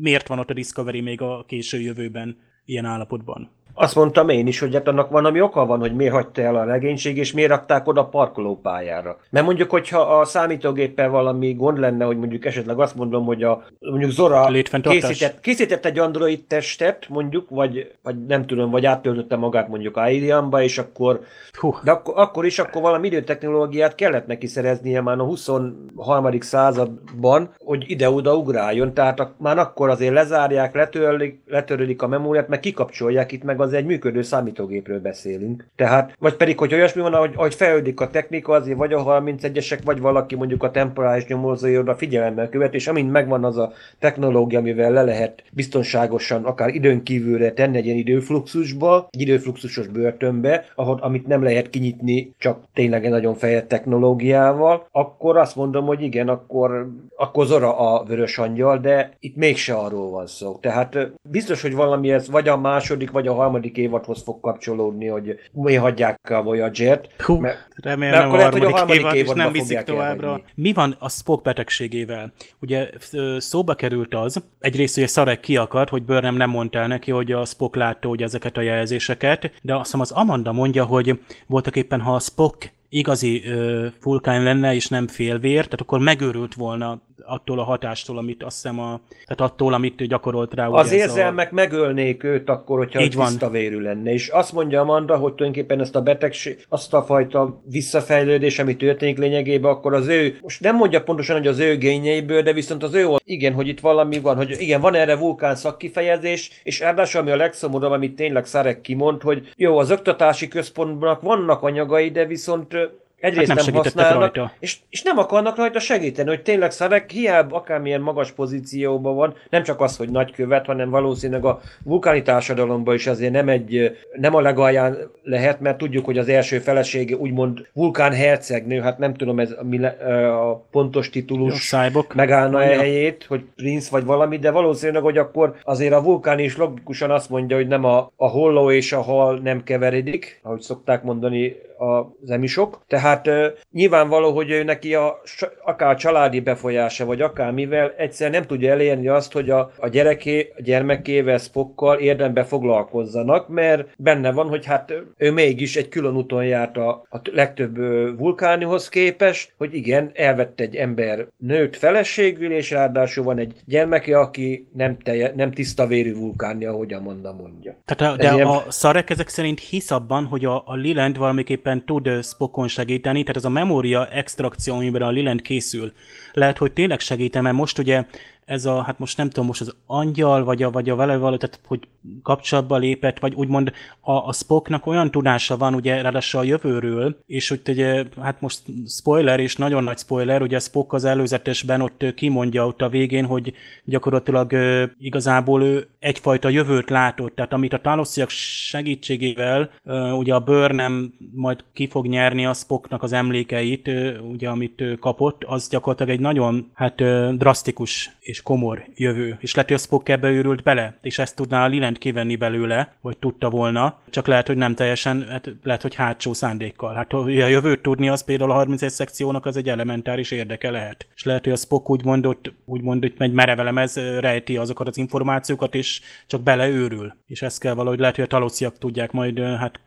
[0.00, 3.50] miért van ott a Discovery még a késő jövőben ilyen állapotban.
[3.74, 6.56] Azt mondtam én is, hogy hát annak van, ami oka van, hogy miért hagyta el
[6.56, 9.16] a legénység, és miért rakták oda a parkolópályára.
[9.30, 13.64] Mert mondjuk, hogyha a számítógéppel valami gond lenne, hogy mondjuk esetleg azt mondom, hogy a
[13.78, 14.50] mondjuk Zora
[14.82, 20.62] készített, készített egy android testet, mondjuk, vagy, vagy nem tudom, vagy áttöltötte magát mondjuk Airianba,
[20.62, 21.20] és akkor,
[21.52, 21.74] Hú.
[21.84, 26.40] de akkor, akkor is akkor valami időtechnológiát kellett neki szereznie már a 23.
[26.40, 33.32] században, hogy ide-oda ugráljon, tehát már akkor azért lezárják, letörlik, letörlik a memóriát, meg kikapcsolják
[33.32, 35.66] itt meg az egy működő számítógépről beszélünk.
[35.76, 39.78] Tehát, vagy pedig, hogy olyasmi van, hogy, hogy fejlődik a technika, azért vagy a 31-esek,
[39.84, 44.58] vagy valaki mondjuk a temporális nyomozói oda figyelemmel követ, és amint megvan az a technológia,
[44.58, 50.98] amivel le lehet biztonságosan, akár időn kívülre tenni egy ilyen időfluxusba, egy időfluxusos börtönbe, ahol,
[51.02, 56.28] amit nem lehet kinyitni csak tényleg egy nagyon fejlett technológiával, akkor azt mondom, hogy igen,
[56.28, 60.58] akkor, akkor Zora a vörös angyal, de itt mégse arról van szó.
[60.60, 65.38] Tehát biztos, hogy valami ez vagy a második, vagy a harmadik évadhoz fog kapcsolódni, hogy
[65.52, 67.22] mi hagyják a Voyager-t.
[67.22, 69.82] Hú, mert, remélem mert akkor a harmadik, lehet, hogy a harmadik évad, és nem viszik
[69.82, 70.26] továbbra.
[70.26, 70.50] Elhagyni.
[70.54, 72.32] Mi van a Spock betegségével?
[72.60, 72.90] Ugye
[73.38, 77.32] szóba került az, egyrészt ugye Szarek ki akar, hogy Burnham nem mondta el neki, hogy
[77.32, 81.76] a Spock látta hogy ezeket a jelzéseket, de azt hiszem az Amanda mondja, hogy voltak
[81.76, 87.00] éppen, ha a Spock igazi ö, vulkán lenne, és nem félvér, tehát akkor megőrült volna
[87.26, 90.66] attól a hatástól, amit azt hiszem a, tehát attól, amit gyakorolt rá.
[90.66, 91.54] Az érzelmek a...
[91.54, 94.12] megölnék őt akkor, hogyha Így tiszta vérű lenne.
[94.12, 99.18] És azt mondja Amanda, hogy tulajdonképpen ezt a betegség, azt a fajta visszafejlődés, ami történik
[99.18, 102.94] lényegében, akkor az ő, most nem mondja pontosan, hogy az ő gényeiből, de viszont az
[102.94, 107.30] ő, igen, hogy itt valami van, hogy igen, van erre vulkán szakkifejezés, és ráadásul ami
[107.30, 112.76] a legszomorúbb, amit tényleg Szarek kimond, hogy jó, az oktatási központnak vannak anyagai, de viszont
[113.22, 114.52] egyrészt Hát nem nem, használnak, rajta.
[114.58, 119.62] és, és nem akarnak rajta segíteni, hogy tényleg Szarek hiába akármilyen magas pozícióban van, nem
[119.62, 124.40] csak az, hogy nagykövet, hanem valószínűleg a vulkáni társadalomban is azért nem egy, nem a
[124.40, 129.50] legalján lehet, mert tudjuk, hogy az első felesége úgymond vulkán hercegnő, hát nem tudom ez
[129.50, 132.14] a, a pontos titulus, Cyborg.
[132.14, 132.80] megállna e Mondja.
[132.80, 137.30] helyét, hogy princ vagy valami, de valószínűleg, hogy akkor azért a vulkán is logikusan azt
[137.30, 142.30] mondja, hogy nem a, a holló és a hal nem keveredik, ahogy szokták mondani az
[142.30, 142.80] emisok.
[142.86, 145.20] Tehát uh, nyilvánvaló, hogy ő neki a,
[145.64, 150.52] akár családi befolyása, vagy akár mivel egyszer nem tudja elérni azt, hogy a, a gyereké,
[150.56, 156.44] a gyermekével, Spockkal érdembe foglalkozzanak, mert benne van, hogy hát ő mégis egy külön úton
[156.44, 157.76] járt a, a legtöbb
[158.18, 164.68] vulkánihoz képest, hogy igen, elvett egy ember nőt feleségül, és ráadásul van egy gyermeke, aki
[164.72, 167.76] nem, telje, nem tiszta vérű vulkáni, ahogy Amanda mondja.
[167.84, 171.18] Tehát a, Ez de ilyen- a Szarek ezek szerint hisz abban, hogy a, a Liland
[171.18, 175.92] valamiképpen tud Spockon segíteni, tehát ez a memória extrakció, amiben a Liland készül,
[176.32, 178.04] lehet, hogy tényleg segítem, mert most ugye
[178.52, 181.36] ez a, hát most nem tudom, most az angyal, vagy a, vagy a vele való,
[181.36, 181.80] tehát hogy
[182.22, 187.48] kapcsolatba lépett, vagy úgymond a, a Spocknak olyan tudása van, ugye ráadásul a jövőről, és
[187.48, 192.66] hogy ugye, hát most spoiler, és nagyon nagy spoiler, ugye Spock az előzetesben ott kimondja
[192.66, 193.52] ott a végén, hogy
[193.84, 194.52] gyakorlatilag
[194.98, 199.70] igazából ő egyfajta jövőt látott, tehát amit a talosziak segítségével
[200.16, 203.90] ugye a Burnham majd ki fog nyerni a Spocknak az emlékeit,
[204.32, 206.94] ugye amit kapott, az gyakorlatilag egy nagyon hát
[207.36, 209.36] drasztikus és komor jövő.
[209.40, 212.94] És lehet, hogy a Spock ebbe őrült bele, és ezt tudná a Liland kivenni belőle,
[213.00, 216.94] vagy tudta volna, csak lehet, hogy nem teljesen, hát lehet, hogy hátsó szándékkal.
[216.94, 221.06] Hát hogy a jövőt tudni, az például a 31 szekciónak az egy elementáris érdeke lehet.
[221.14, 225.74] És lehet, hogy a Spock úgy mondott, úgy mondott, egy merevelemez rejti azokat az információkat,
[225.74, 227.14] és csak beleőrül.
[227.26, 229.80] És ezt kell valahogy lehet, hogy a talóciak tudják majd hát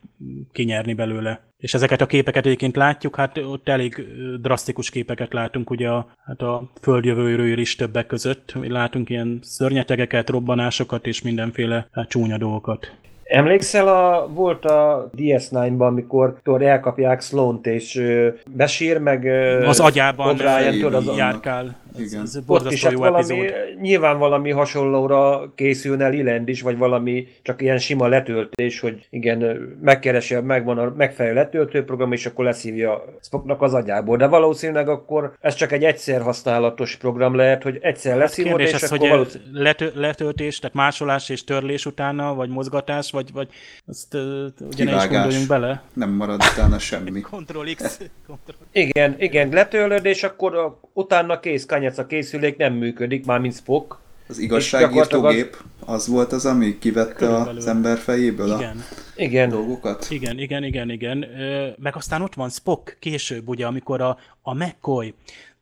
[0.52, 1.54] kinyerni belőle.
[1.58, 4.08] És ezeket a képeket egyébként látjuk, hát ott elég
[4.42, 8.54] drasztikus képeket látunk ugye a, hát a földjövőről is többek között.
[8.62, 12.96] Látunk ilyen szörnyetegeket, robbanásokat és mindenféle hát, csúnya dolgokat.
[13.26, 19.80] Emlékszel, a, volt a DS9-ban, amikor tudod, elkapják Sloan-t, és ö, besír, meg ö, Az
[19.80, 21.76] agyában O'Brien, az, járkál.
[21.96, 22.22] Ez, Igen.
[22.22, 23.54] ez ott is hát jó valami, epizód.
[23.82, 30.36] nyilván valami hasonlóra készülne Liland is, vagy valami csak ilyen sima letöltés, hogy igen, megkeresi,
[30.36, 34.18] megvan a megfelelő letöltőprogram, és akkor leszívja Spocknak az agyából.
[34.18, 38.76] De valószínűleg akkor ez csak egy egyszer használatos program lehet, hogy egyszer leszívod, Hát Kérdés
[38.76, 39.64] és az, akkor hogy valószínűleg...
[39.64, 43.48] letö, letöltés, tehát másolás és törlés utána, vagy mozgatás, vagy, vagy
[43.88, 44.20] azt ugye
[44.60, 45.08] ne is Kivágás.
[45.10, 45.84] gondoljunk bele.
[45.94, 47.22] Nem marad utána semmi.
[47.32, 47.98] Ctrl X.
[48.24, 48.56] Ctrl.
[48.72, 53.56] Igen, igen, letörlöd, és akkor a, utána kész kanyec a készülék nem működik, már mint
[53.56, 53.98] Spock.
[54.28, 57.58] Az És igazságírtó gyakorlatilag az- gép az volt az, ami kivette Körülbelül.
[57.58, 58.84] az ember fejéből a Igen.
[59.16, 59.50] Igen.
[59.50, 60.08] dolgokat?
[60.10, 61.24] Igen, igen, igen, igen.
[61.40, 65.14] Ö, meg aztán ott van Spock később, ugye, amikor a, a McCoy,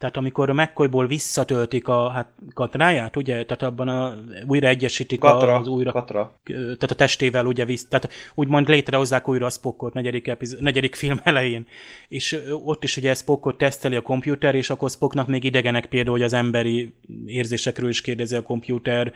[0.04, 4.16] tehát amikor a McCoyból visszatöltik a hát, katráját, ugye, tehát abban a,
[4.48, 6.40] újra egyesítik Katra, a, az újra, Katra.
[6.44, 11.20] tehát a testével ugye visz, tehát úgymond létrehozzák újra a Spockot negyedik, epiz- negyedik film
[11.24, 11.68] elején,
[12.08, 16.26] és ott is ugye Spockot teszteli a komputer, és akkor Spocknak még idegenek például, hogy
[16.26, 16.94] az emberi
[17.26, 19.14] érzésekről is kérdezi a komputer,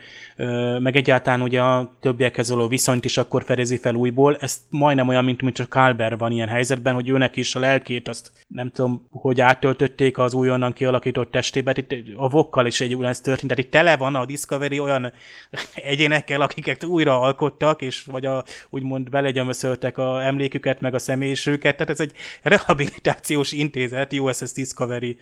[0.78, 5.24] meg egyáltalán ugye a többiekhez való viszonyt is akkor fedezi fel újból, ez majdnem olyan,
[5.24, 9.06] mint, mint csak Kalber van ilyen helyzetben, hogy őnek is a lelkét, azt nem tudom,
[9.10, 13.70] hogy átöltötték az újonnan kialakított testébe, itt a vokkal is egy ugyanezt történt, tehát itt
[13.70, 15.12] tele van a Discovery olyan
[15.74, 21.92] egyénekkel, akiket újra alkottak, és vagy a, úgymond belegyömöszöltek a emléküket, meg a személyiségüket, tehát
[21.92, 22.12] ez egy
[22.42, 25.18] rehabilitációs intézet, USS Discovery.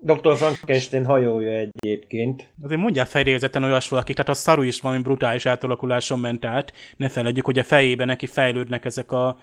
[0.00, 0.36] Dr.
[0.36, 2.48] Frankenstein hajója egyébként.
[2.62, 6.72] Azért mondjál fedélzeten olyas valaki, tehát a szaru is valami brutális átalakuláson ment át.
[6.96, 9.38] Ne feledjük, hogy a fejében neki fejlődnek ezek a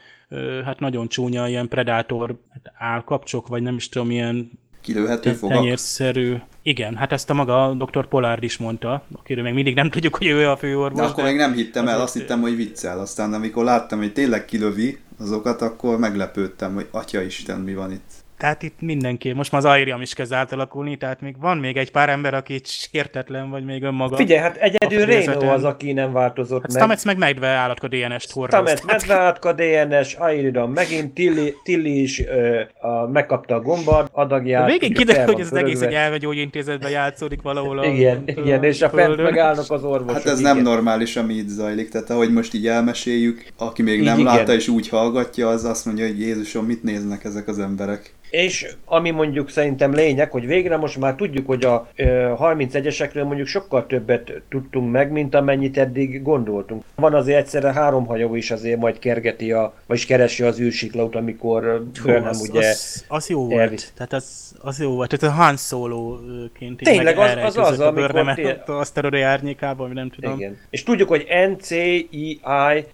[0.66, 4.52] hát nagyon csúnya ilyen predátor hát állkapcsok, vagy nem is tudom, ilyen
[4.86, 5.58] Kilőhető fogak?
[5.58, 6.36] tenyérszerű.
[6.62, 8.08] Igen, hát ezt a maga dr.
[8.08, 11.00] Pollard is mondta, akiről még mindig nem tudjuk, hogy ő a főorvos.
[11.00, 13.00] De akkor még nem hittem el, azt hittem, hogy viccel.
[13.00, 18.12] Aztán amikor láttam, hogy tényleg kilövi azokat, akkor meglepődtem, hogy atya Isten, mi van itt.
[18.46, 21.92] Tehát itt mindenki, most már az Airiam is kezd átalakulni, tehát még van még egy
[21.92, 24.16] pár ember, aki sértetlen, vagy még önmaga.
[24.16, 25.06] Figyelj, hát egyedül A.
[25.06, 26.78] Reno az, aki nem változott Hát meg.
[26.82, 28.60] Stamets meg medve állatka DNS-t hordoz.
[28.60, 34.70] Stamets, tehát- medveátka, DNS, Airidan, megint Tilly, Tilly is ö, a, megkapta a gombard adagját.
[34.70, 38.64] Végig fel kiderül, hogy ez az egész egy elvegyógyintézetben játszódik valahol a Igen, a igen,
[38.64, 40.22] és a fent megállnak az orvosok.
[40.22, 40.56] Hát ez igen.
[40.56, 41.90] nem normális, ami itt zajlik.
[41.90, 44.36] Tehát ahogy most így elmeséljük, aki még Így nem igen.
[44.36, 48.14] látta és úgy hallgatja, az azt mondja, hogy Jézusom, mit néznek ezek az emberek.
[48.36, 53.86] És ami mondjuk szerintem lényeg, hogy végre most már tudjuk, hogy a 31-esekről mondjuk sokkal
[53.88, 56.84] többet tudtunk meg, mint amennyit eddig gondoltunk.
[56.96, 61.84] Van azért egyszerre három hajó is azért majd kergeti, a, vagyis keresi az űrsiklaut, amikor
[62.04, 63.60] Burnham az, ugye az, az jó volt.
[63.60, 63.92] elvisz.
[63.96, 65.18] Tehát az, az jó volt.
[65.18, 68.80] Tehát a Han Solo-ként Tényleg, az- az az, elrejtőzött a amikor Burnham té- ott a
[68.80, 70.34] aszteroidai árnyékában, vagy nem tudom.
[70.40, 70.58] Igen.
[70.70, 71.28] És tudjuk, hogy
[71.58, 72.40] NCEI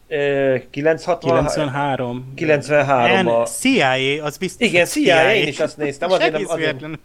[0.07, 1.29] eh, 960...
[1.29, 2.31] 93.
[2.35, 3.45] 93 a...
[3.45, 4.67] CIA, az biztos.
[4.67, 6.99] Igen, CIA, én is azt néztem, azért nem- azért-.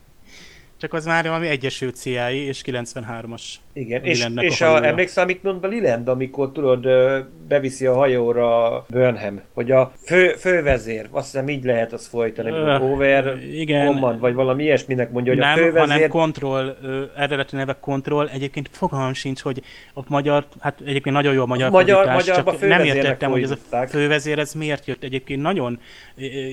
[0.81, 3.43] Csak az már valami Egyesült CIA és 93-as.
[3.73, 6.87] Igen, és, és a a, emlékszel, amit mond be Liland, amikor tudod,
[7.49, 12.77] beviszi a hajóra Burnham, hogy a fő, fővezér, azt hiszem így lehet azt folytani, Ö,
[12.77, 13.87] uh, over igen.
[13.87, 15.89] command, vagy valami ilyesminek mondja, hogy a nem, fővezér...
[15.89, 18.29] hanem kontroll, ö, eredeti neve kontroll.
[18.29, 19.63] Egyébként fogalmam sincs, hogy
[19.95, 23.51] a magyar, hát egyébként nagyon jó a magyar, Magyar- fordítás, csak nem értettem, hogy ez
[23.51, 25.03] a fővezér ez miért jött.
[25.03, 25.81] Egyébként nagyon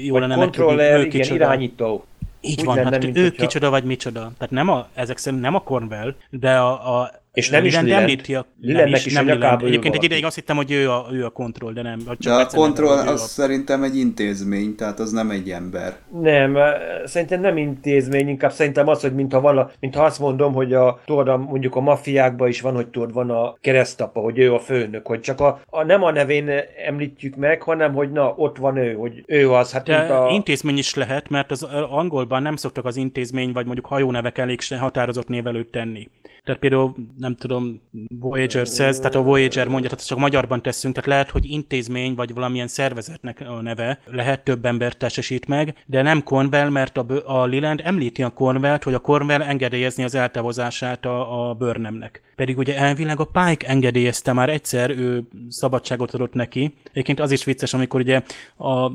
[0.04, 2.06] jó lenne megtudni, controller, igen, irányító.
[2.46, 4.20] Így Úgy van, lenne, hát mint ő hogyha- kicsoda vagy micsoda.
[4.38, 7.88] Tehát nem a, ezek szerint nem a Cornwell, de a, a És nem is Liland
[7.88, 8.04] Liland.
[8.04, 10.72] említi a, Lilandnek nem is, is nem a nyakába Egyébként egy ideig azt hittem, hogy
[10.72, 12.00] ő a, ő a kontroll, de nem.
[12.00, 15.98] Csak De a kontroll az a- szerintem egy intézmény, tehát az nem egy ember.
[16.22, 16.70] Nem, ö,
[17.06, 21.28] szerintem nem intézmény, inkább szerintem az, hogy mintha, vala, mintha azt mondom, hogy a, tudod,
[21.28, 25.08] a, mondjuk a mafiákban is van, hogy tudod, van a keresztapa, hogy ő a főnök,
[25.08, 26.50] hogy csak a, a nem a nevén
[26.86, 30.30] említjük meg, hanem hogy na, ott van ő, hogy ő az, hát mint De a...
[30.30, 34.60] intézmény is lehet, mert az ö, angolban nem szoktak az intézmény, vagy mondjuk hajónevek elég
[34.80, 36.10] határozott név előtt tenni.
[36.44, 37.82] Tehát például, nem tudom,
[38.20, 42.34] Voyager says, tehát a Voyager mondja, tehát csak magyarban teszünk, tehát lehet, hogy intézmény, vagy
[42.34, 47.46] valamilyen szervezetnek a neve, lehet több embert testesít meg, de nem Cornwell, mert a, a
[47.46, 52.22] Liland említi a Cornwellt, hogy a Cornwell engedélyezni az eltávozását a, a Burnhamnek.
[52.36, 56.74] Pedig ugye elvileg a Pike engedélyezte már egyszer, ő szabadságot adott neki.
[56.92, 58.22] Egyébként az is vicces, amikor ugye
[58.58, 58.92] a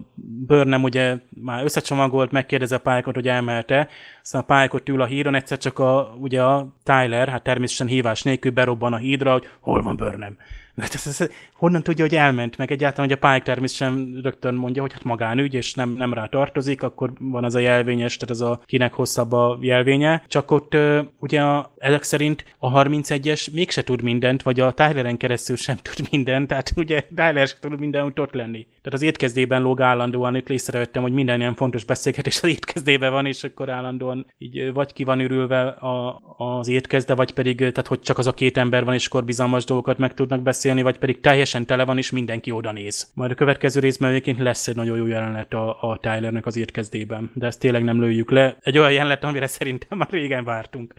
[0.46, 3.88] Burnham ugye már összecsomagolt, megkérdezi a Pike-ot, hogy elmelte,
[4.22, 8.22] aztán a Pike ül a híron, egyszer csak a, ugye a Tyler, hát természetesen hívás
[8.22, 10.36] nélkül berobban a hídra, hogy hol van Burnham.
[10.80, 14.82] Hát ez, ez, honnan tudja, hogy elment, meg egyáltalán, hogy a Pike természetesen rögtön mondja,
[14.82, 18.40] hogy hát magánügy, és nem, nem rá tartozik, akkor van az a jelvényes, tehát az
[18.40, 20.22] a kinek hosszabb a jelvénye.
[20.28, 20.76] Csak ott
[21.18, 26.06] ugye a, ezek szerint a 31-es mégse tud mindent, vagy a Tyleren keresztül sem tud
[26.10, 28.66] mindent, tehát ugye Tyler sem tud mindenütt ott lenni.
[28.88, 33.26] Tehát az étkezdében lóg állandóan, itt észrevettem, hogy minden ilyen fontos beszélgetés az étkezdében van,
[33.26, 38.00] és akkor állandóan így vagy ki van ürülve a, az étkezde, vagy pedig, tehát hogy
[38.00, 41.20] csak az a két ember van, és akkor bizalmas dolgokat meg tudnak beszélni, vagy pedig
[41.20, 43.10] teljesen tele van, és mindenki oda néz.
[43.14, 47.30] Majd a következő részben egyébként lesz egy nagyon jó jelenet a, a Tylernek az étkezdében,
[47.34, 48.56] de ezt tényleg nem lőjük le.
[48.60, 50.94] Egy olyan jelenet, amire szerintem már régen vártunk.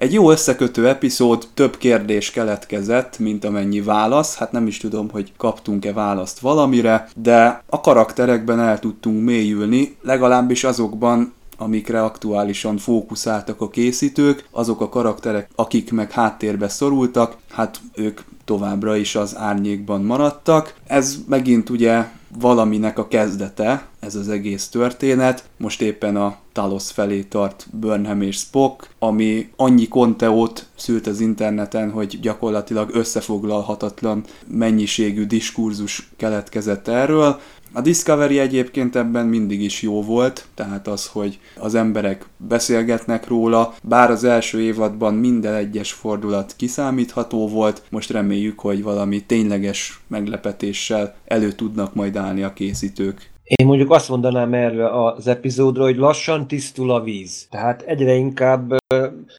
[0.00, 4.36] Egy jó összekötő epizód, több kérdés keletkezett, mint amennyi válasz.
[4.36, 10.64] Hát nem is tudom, hogy kaptunk-e választ valamire, de a karakterekben el tudtunk mélyülni, legalábbis
[10.64, 18.20] azokban, amikre aktuálisan fókuszáltak a készítők, azok a karakterek, akik meg háttérbe szorultak, hát ők
[18.44, 20.74] továbbra is az árnyékban maradtak.
[20.86, 22.04] Ez megint ugye
[22.38, 25.44] valaminek a kezdete, ez az egész történet.
[25.56, 31.90] Most éppen a Talos felé tart Burnham és Spock, ami annyi konteót szült az interneten,
[31.90, 37.40] hogy gyakorlatilag összefoglalhatatlan mennyiségű diskurzus keletkezett erről.
[37.72, 43.74] A Discovery egyébként ebben mindig is jó volt, tehát az, hogy az emberek beszélgetnek róla,
[43.82, 51.14] bár az első évadban minden egyes fordulat kiszámítható volt, most reméljük, hogy valami tényleges meglepetéssel
[51.24, 53.30] elő tudnak majd állni a készítők.
[53.44, 57.46] Én mondjuk azt mondanám erre az epizódra, hogy lassan tisztul a víz.
[57.50, 58.79] Tehát egyre inkább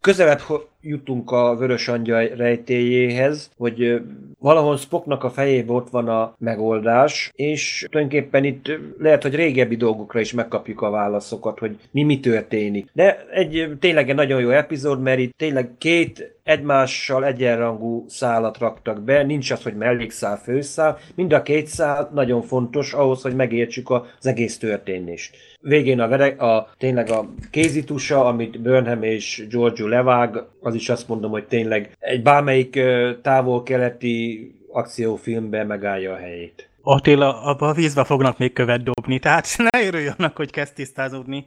[0.02, 0.42] közelebb
[0.82, 4.02] jutunk a vörös angyal rejtéjéhez, hogy
[4.40, 10.20] valahol Spocknak a fejében ott van a megoldás, és tulajdonképpen itt lehet, hogy régebbi dolgokra
[10.20, 12.90] is megkapjuk a válaszokat, hogy mi mi történik.
[12.94, 19.02] De egy tényleg egy nagyon jó epizód, mert itt tényleg két egymással egyenrangú szálat raktak
[19.02, 23.90] be, nincs az, hogy mellékszál, főszál, mind a két szál nagyon fontos ahhoz, hogy megértsük
[23.90, 25.36] az egész történést.
[25.62, 31.08] Végén a, vere, a tényleg a kézitusa, amit Burnham és Giorgio levág, az is azt
[31.08, 32.80] mondom, hogy tényleg egy bármelyik
[33.22, 36.70] távol-keleti akciófilmben megállja a helyét.
[36.84, 41.46] Attila, abba a vízbe fognak még követ dobni, tehát ne örülj annak, hogy kezd tisztázódni.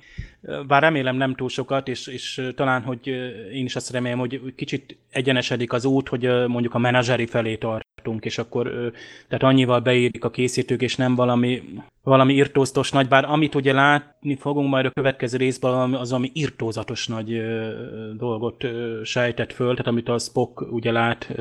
[0.67, 3.07] Bár remélem nem túl sokat, és, és talán, hogy
[3.53, 7.84] én is azt remélem, hogy kicsit egyenesedik az út, hogy mondjuk a menedzseri felé tart
[7.95, 8.93] tartunk, és akkor
[9.29, 11.63] tehát annyival beírik a készítők, és nem valami,
[12.03, 17.07] valami irtóztos nagy, bár amit ugye látni fogunk majd a következő részben, az ami irtózatos
[17.07, 17.43] nagy
[18.17, 18.65] dolgot
[19.03, 21.35] sejtett föl, tehát amit a Spock ugye lát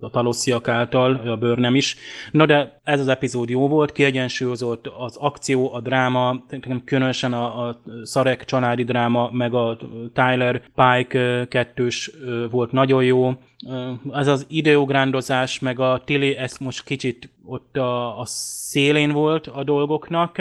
[0.00, 1.96] a talossziak által, a bőrnem is.
[2.30, 6.44] Na de ez az epizód jó volt, kiegyensúlyozott az akció, a dráma,
[6.84, 9.78] különösen a, a Szarek családi dráma, meg a
[10.12, 12.10] Tyler Pike kettős
[12.50, 13.32] volt nagyon jó.
[14.12, 19.64] Ez az ideográndozás, meg a Tilly, ez most kicsit ott a, a szélén volt a
[19.64, 20.36] dolgoknak.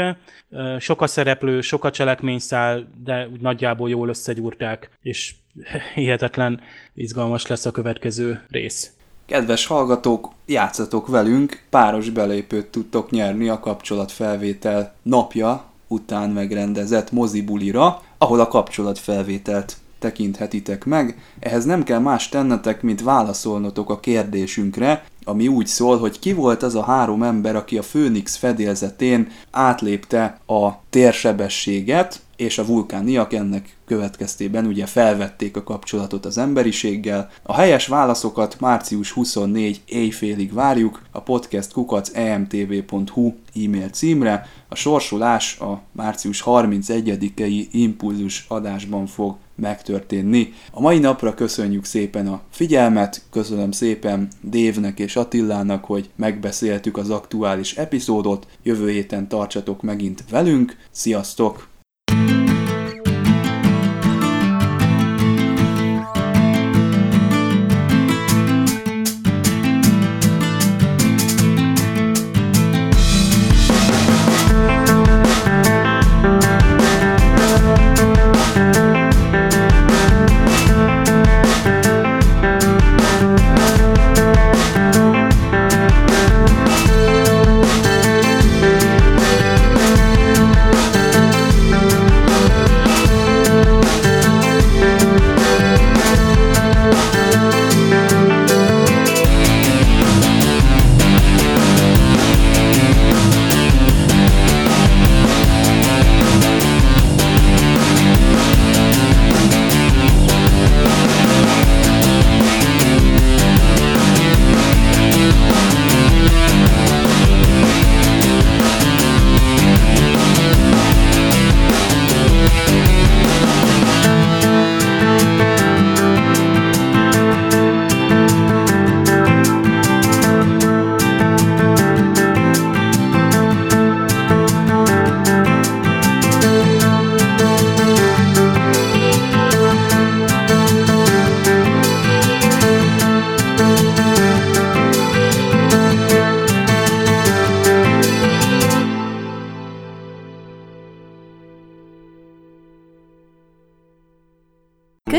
[0.79, 5.35] Sok a szereplő, sok a cselekményszál, de úgy nagyjából jól összegyúrták, és
[5.95, 6.61] hihetetlen
[6.93, 8.91] izgalmas lesz a következő rész.
[9.25, 18.39] Kedves hallgatók, játszatok velünk, páros belépőt tudtok nyerni a kapcsolatfelvétel napja után megrendezett mozibulira, ahol
[18.39, 21.17] a kapcsolatfelvételt tekinthetitek meg.
[21.39, 26.63] Ehhez nem kell más tennetek, mint válaszolnotok a kérdésünkre, ami úgy szól, hogy ki volt
[26.63, 33.77] az a három ember, aki a Főnix fedélzetén átlépte a térsebességet, és a vulkániak ennek
[33.85, 37.29] következtében ugye felvették a kapcsolatot az emberiséggel.
[37.43, 43.33] A helyes válaszokat március 24 éjfélig várjuk a podcast kukac emtv.hu
[43.65, 44.47] e-mail címre.
[44.67, 50.53] A sorsolás a március 31-i impulzus adásban fog megtörténni.
[50.71, 57.09] A mai napra köszönjük szépen a figyelmet, köszönöm szépen Dévnek és Attilának, hogy megbeszéltük az
[57.09, 58.47] aktuális epizódot.
[58.63, 60.77] Jövő héten tartsatok megint velünk.
[60.91, 61.71] Sziasztok!